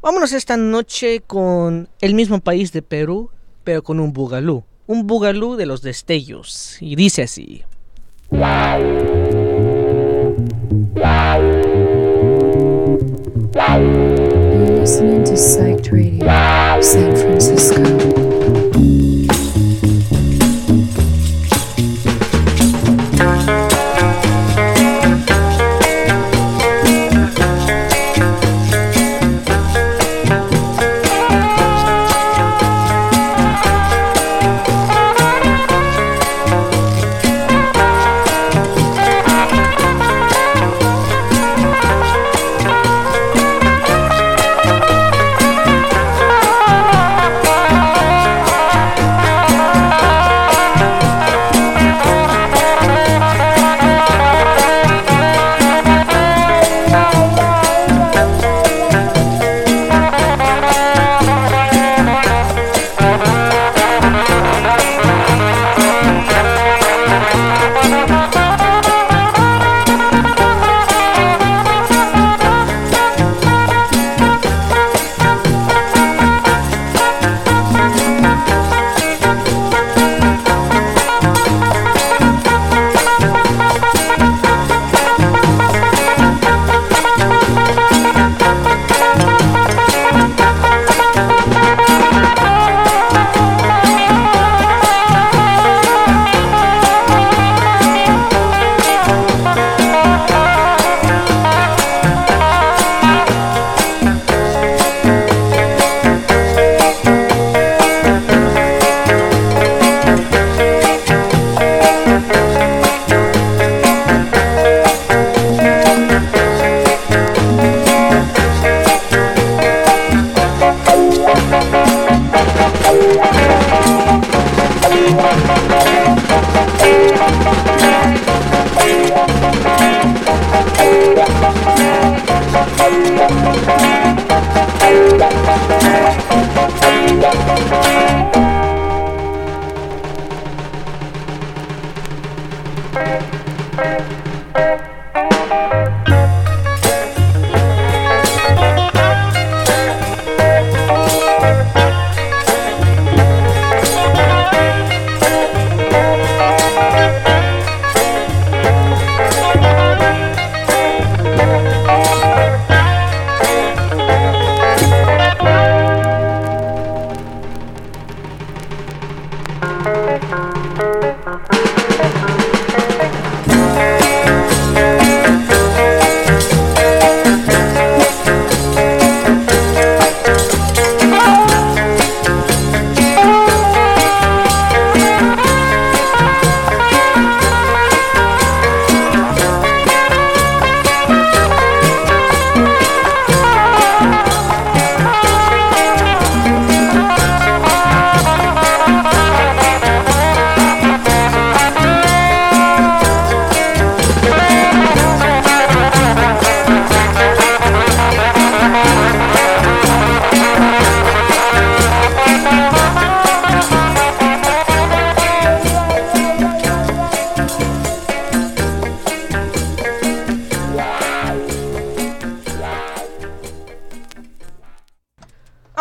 [0.07, 3.29] Vámonos esta noche con el mismo país de Perú,
[3.65, 4.63] pero con un bugalú.
[4.87, 6.77] Un bugalú de los destellos.
[6.81, 7.65] Y dice así.
[14.57, 17.86] You're listening to Psych Radio, San Francisco.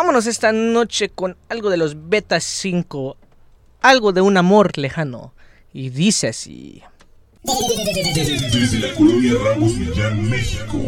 [0.06, 3.16] Vámonos esta noche con algo de los Beta 5,
[3.80, 5.34] algo de un amor lejano.
[5.72, 6.80] Y dice así.
[7.42, 10.78] Desde la colonia Ramos Millán, México.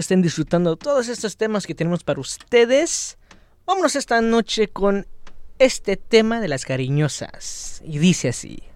[0.00, 3.18] estén disfrutando todos estos temas que tenemos para ustedes.
[3.66, 5.06] Vámonos esta noche con
[5.58, 7.82] este tema de las cariñosas.
[7.84, 8.69] Y dice así.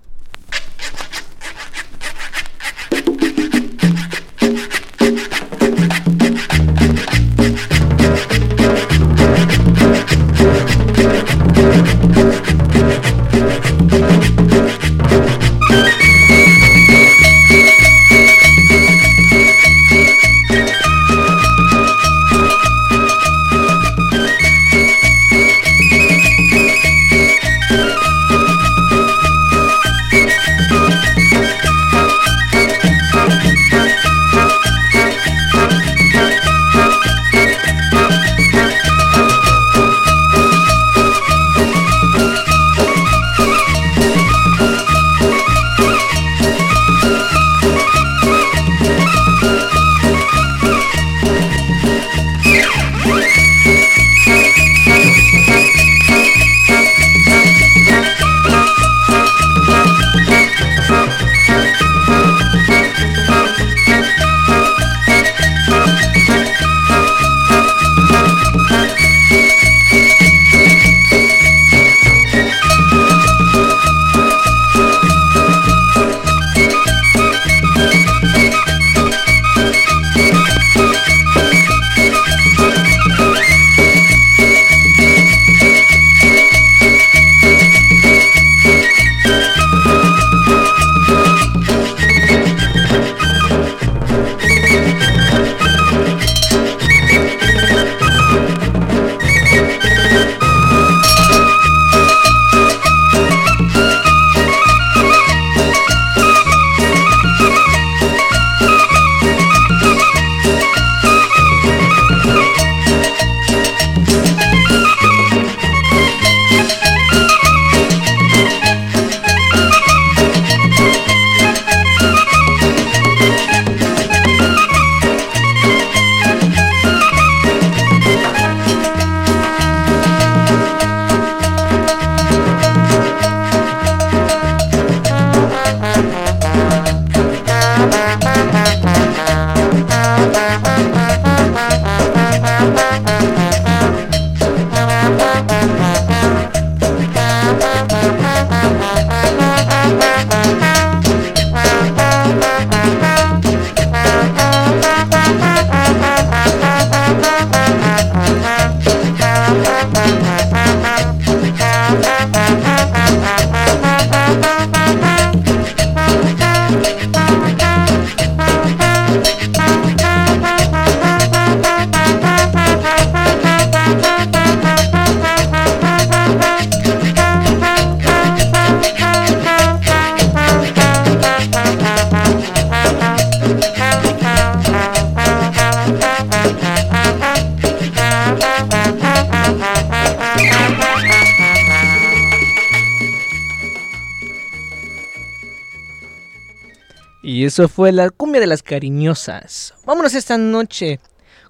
[197.54, 199.74] Eso fue la cumbia de las cariñosas.
[199.86, 200.98] Vámonos esta noche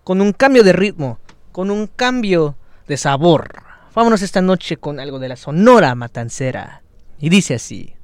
[0.03, 1.19] con un cambio de ritmo,
[1.51, 3.49] con un cambio de sabor.
[3.95, 6.83] Vámonos esta noche con algo de la Sonora Matancera.
[7.19, 7.95] Y dice así.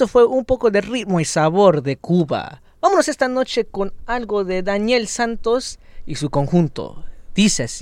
[0.00, 2.62] Eso fue un poco de ritmo y sabor de Cuba.
[2.80, 7.04] Vámonos esta noche con algo de Daniel Santos y su conjunto.
[7.34, 7.79] Dice así.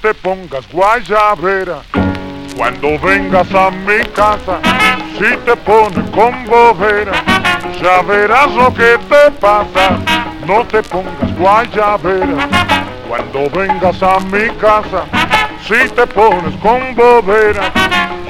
[0.00, 1.82] Te pongas guayabera
[2.56, 4.60] cuando vengas a mi casa.
[5.18, 7.12] Si te pones con bobera,
[7.82, 9.98] ya verás lo que te pasa.
[10.46, 12.48] No te pongas guayabera
[13.08, 15.04] cuando vengas a mi casa.
[15.66, 17.70] Si te pones con bobera,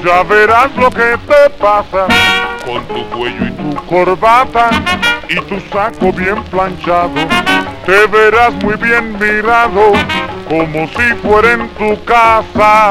[0.03, 2.07] ya verás lo que te pasa.
[2.65, 4.69] Con tu cuello y tu corbata
[5.29, 7.13] y tu saco bien planchado,
[7.85, 9.93] te verás muy bien mirado,
[10.51, 12.89] como si fuera en tu casa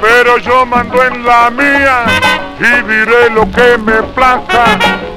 [0.00, 2.04] pero yo mando en la mía
[2.58, 4.64] y diré lo que me plazca.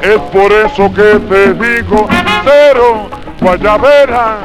[0.02, 2.08] Es por eso que te digo,
[2.44, 3.10] cero
[3.42, 4.38] guayabera,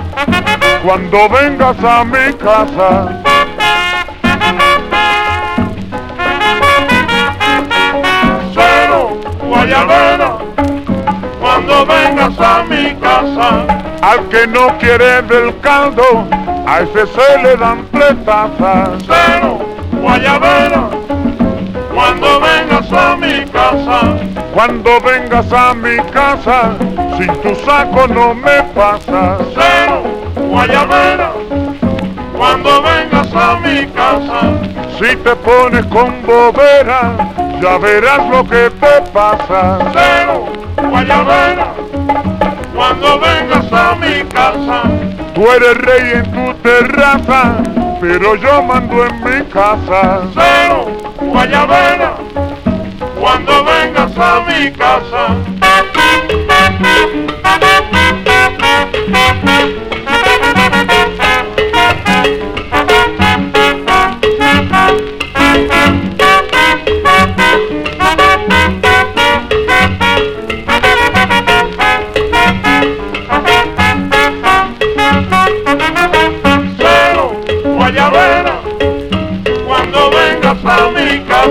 [0.85, 3.23] cuando vengas a mi casa.
[8.53, 10.39] Cero guayabera,
[11.41, 13.92] cuando vengas a mi casa.
[14.03, 16.27] Al que no quiere del caldo,
[16.67, 18.91] a ese se le dan tres tazas.
[19.07, 19.61] Cero,
[19.93, 20.91] guayabera,
[21.95, 24.17] cuando vengas a mi casa.
[24.53, 26.77] Cuando vengas a mi casa,
[27.17, 29.41] sin tu saco no me pasas.
[29.55, 30.03] Cero,
[30.37, 31.33] guayabera,
[32.37, 34.41] cuando vengas a mi casa.
[34.99, 37.15] Si te pones con bobera,
[37.63, 39.79] ya verás lo que te pasa.
[39.93, 40.47] Cero,
[40.91, 41.73] guayabera,
[42.83, 44.83] cuando vengas a mi casa.
[45.37, 47.63] Tú eres rey en tu terraza,
[48.01, 50.23] pero yo mando en mi casa.
[50.35, 50.87] Cero,
[51.21, 52.17] guayabera,
[53.21, 55.37] cuando vengas a mi casa.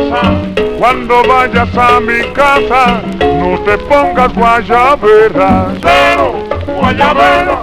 [0.10, 0.32] Casa.
[0.80, 5.68] Cuando vayas a mi casa, no te pongas guayabera.
[5.82, 6.34] Cero,
[6.80, 7.62] guayabera,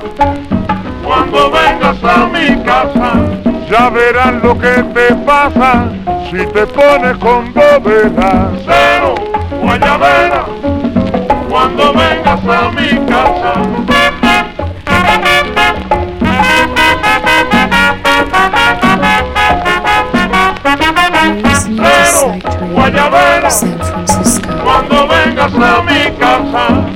[1.05, 3.13] cuando vengas a mi casa.
[3.69, 5.91] Ya verás lo que te pasa
[6.31, 8.51] si te pones con bobera.
[8.65, 9.15] Cero,
[9.63, 10.45] guayabera,
[11.51, 13.98] cuando vengas a mi casa.
[23.51, 24.47] San Francisco.
[24.63, 26.87] cuando vengas a mi casa.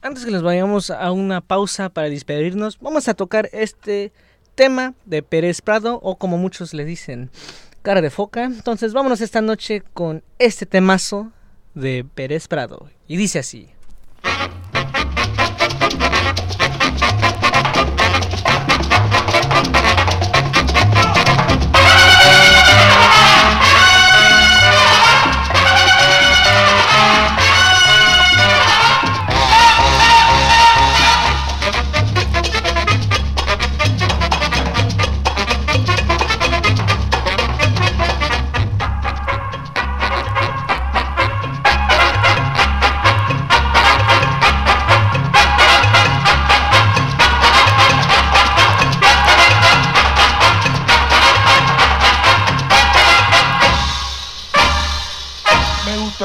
[0.00, 4.12] Antes que nos vayamos a una pausa para despedirnos, vamos a tocar este
[4.58, 7.30] tema de Pérez Prado, o como muchos le dicen,
[7.82, 8.42] cara de foca.
[8.42, 11.30] Entonces vámonos esta noche con este temazo
[11.74, 12.90] de Pérez Prado.
[13.06, 13.68] Y dice así.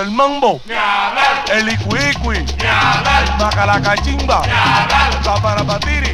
[0.04, 0.60] El mambo,
[1.52, 2.46] el icuicui,
[3.40, 4.42] macalacachimba,
[5.26, 6.14] la parapatiri.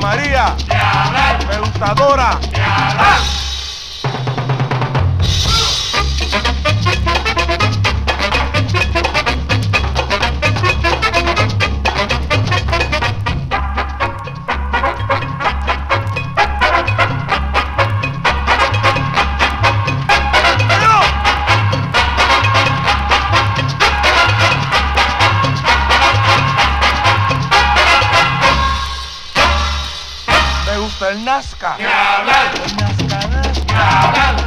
[0.00, 0.54] María,
[1.48, 2.38] me gusta Dora.
[31.38, 31.76] El Nazca,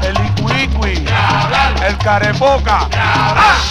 [0.04, 1.06] el el Icuicui,
[1.88, 2.90] el Carepoca.
[2.90, 3.71] Y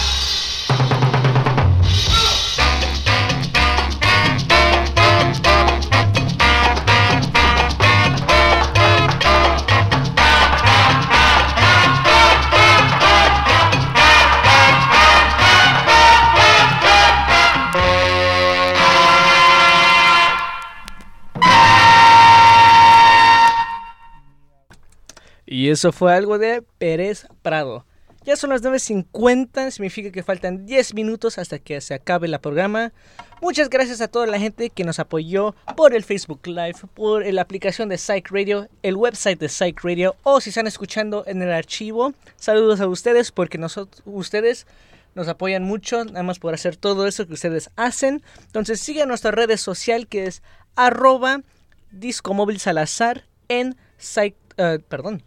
[25.81, 27.87] eso fue algo de Pérez Prado.
[28.23, 32.93] Ya son las 9.50, significa que faltan 10 minutos hasta que se acabe el programa.
[33.41, 37.41] Muchas gracias a toda la gente que nos apoyó por el Facebook Live, por la
[37.41, 41.51] aplicación de Psych Radio, el website de Psych Radio o si están escuchando en el
[41.51, 42.13] archivo.
[42.35, 44.67] Saludos a ustedes porque nosotros, ustedes
[45.15, 48.21] Nos apoyan mucho, nada más por hacer todo eso que ustedes hacen.
[48.45, 50.43] Entonces sigan nuestra red social que es
[50.75, 51.41] arroba
[51.89, 55.23] discomóvil salazar en site, eh, perdón,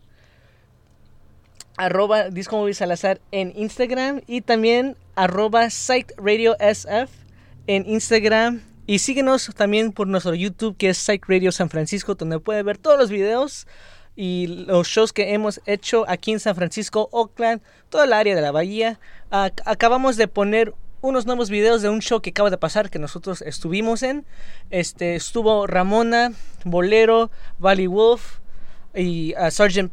[1.76, 7.10] arroba discomóvil salazar en Instagram y también arroba site radio sf
[7.66, 12.38] en Instagram y síguenos también por nuestro YouTube que es Psych Radio San Francisco donde
[12.38, 13.66] puede ver todos los videos
[14.16, 18.42] y los shows que hemos hecho aquí en San Francisco, Oakland, toda el área de
[18.42, 19.00] la bahía.
[19.32, 23.00] Ac- acabamos de poner unos nuevos videos de un show que acaba de pasar que
[23.00, 24.24] nosotros estuvimos en.
[24.70, 26.30] Este estuvo Ramona,
[26.64, 28.38] Bolero, Valley Wolf
[28.94, 29.90] y uh, Sgt.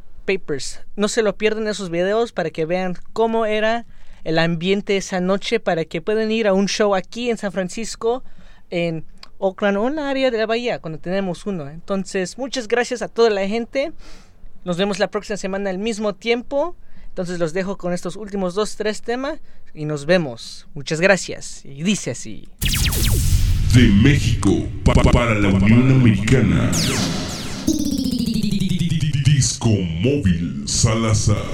[0.96, 3.86] No se lo pierdan esos videos para que vean cómo era
[4.24, 8.24] el ambiente esa noche para que puedan ir a un show aquí en San Francisco
[8.70, 9.04] en
[9.40, 11.68] Oakland o en la área de la bahía cuando tenemos uno.
[11.70, 13.92] Entonces, muchas gracias a toda la gente.
[14.64, 16.76] Nos vemos la próxima semana al mismo tiempo.
[17.10, 19.40] Entonces los dejo con estos últimos dos, tres temas
[19.74, 20.68] y nos vemos.
[20.76, 21.66] Muchas gracias.
[21.66, 22.48] Y dice así.
[23.74, 24.52] De México
[24.86, 26.72] pa- pa- para la Unión Americana.
[29.62, 31.46] Disco Móvil Salazar.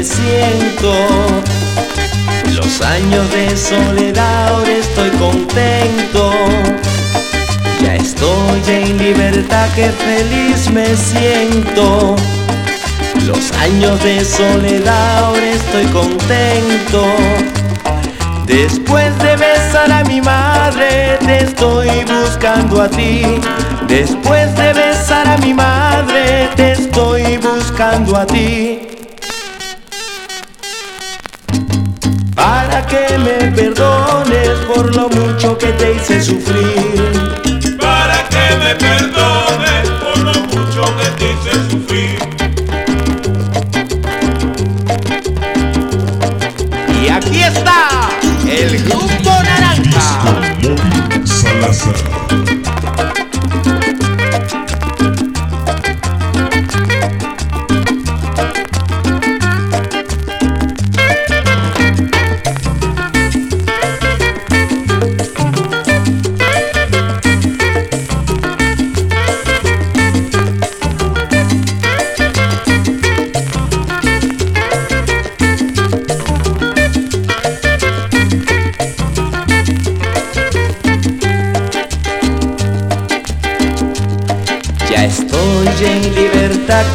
[0.00, 0.94] Me siento.
[2.54, 6.32] Los años de soledad, ahora estoy contento.
[7.82, 12.16] Ya estoy en libertad, que feliz me siento.
[13.26, 17.04] Los años de soledad, ahora estoy contento.
[18.46, 23.22] Después de besar a mi madre, te estoy buscando a ti.
[23.86, 28.89] Después de besar a mi madre, te estoy buscando a ti.
[35.08, 36.79] Mucho que te hice sufrir.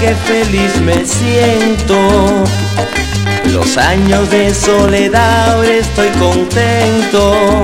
[0.05, 1.97] Que feliz me siento.
[3.51, 7.63] Los años de soledad, ahora estoy contento.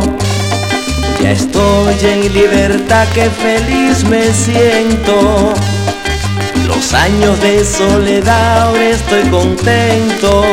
[1.22, 5.54] Ya estoy en libertad, que feliz me siento.
[6.68, 10.44] Los años de soledad, ahora estoy contento.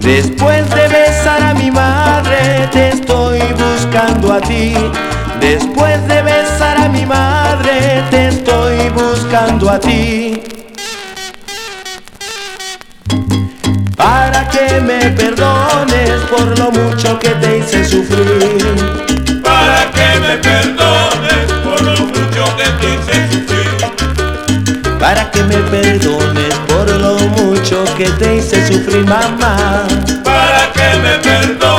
[0.00, 4.74] Después de besar a mi madre, te estoy buscando a ti.
[5.42, 10.40] Después de besar a mi madre, te estoy buscando a ti.
[13.96, 19.42] Para que me perdones por lo mucho que te hice sufrir.
[19.42, 24.98] Para que me perdones por lo mucho que te hice sufrir.
[25.00, 29.88] Para que me perdones por lo mucho que te hice sufrir, mamá.
[30.22, 31.71] Para que me perdones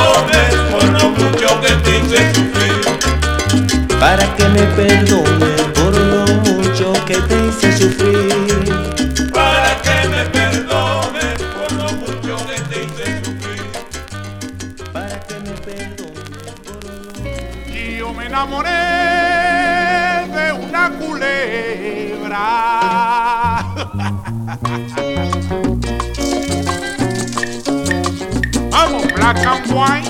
[4.04, 9.30] Para que me perdones por lo mucho que te hice sufrir.
[9.32, 13.62] Para que me perdones por lo mucho que te hice sufrir.
[14.92, 16.92] Para que me perdones por lo
[17.98, 18.68] Yo me enamoré
[20.36, 22.44] de una culebra.
[28.70, 30.03] Vamos, black and white.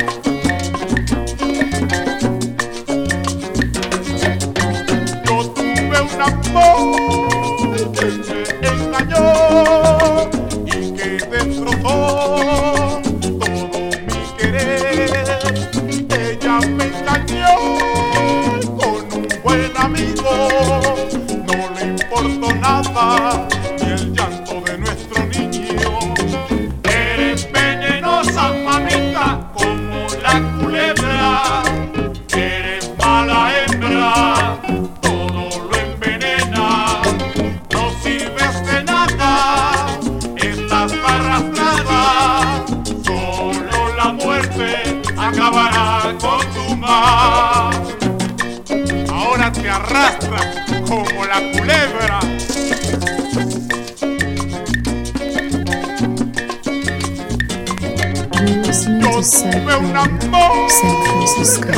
[59.62, 60.70] fue un amor
[61.04, 61.68] Francisco.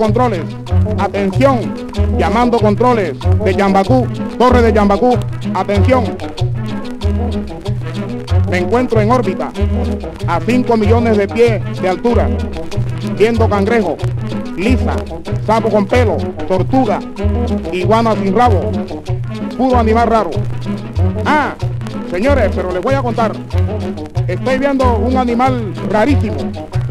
[0.00, 0.40] controles.
[0.98, 1.74] Atención,
[2.18, 4.06] llamando controles de Yambacú,
[4.38, 5.14] torre de Yambacú.
[5.52, 6.04] Atención.
[8.50, 9.52] Me encuentro en órbita
[10.26, 12.30] a 5 millones de pies de altura,
[13.18, 13.98] viendo cangrejo,
[14.56, 14.96] lisa,
[15.46, 16.16] sapo con pelo,
[16.48, 16.98] tortuga,
[17.70, 18.72] iguana sin rabo,
[19.58, 20.30] pudo animal raro.
[21.26, 21.54] Ah,
[22.10, 23.32] señores, pero les voy a contar.
[24.26, 26.38] Estoy viendo un animal rarísimo.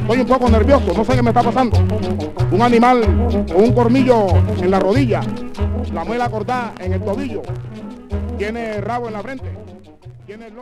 [0.02, 1.78] Estoy un poco nervioso, no sé qué me está pasando
[2.52, 3.02] un animal
[3.48, 4.28] con un cornillo
[4.62, 5.22] en la rodilla,
[5.94, 7.42] la muela cortada en el tobillo,
[8.38, 9.49] tiene rabo en la frente.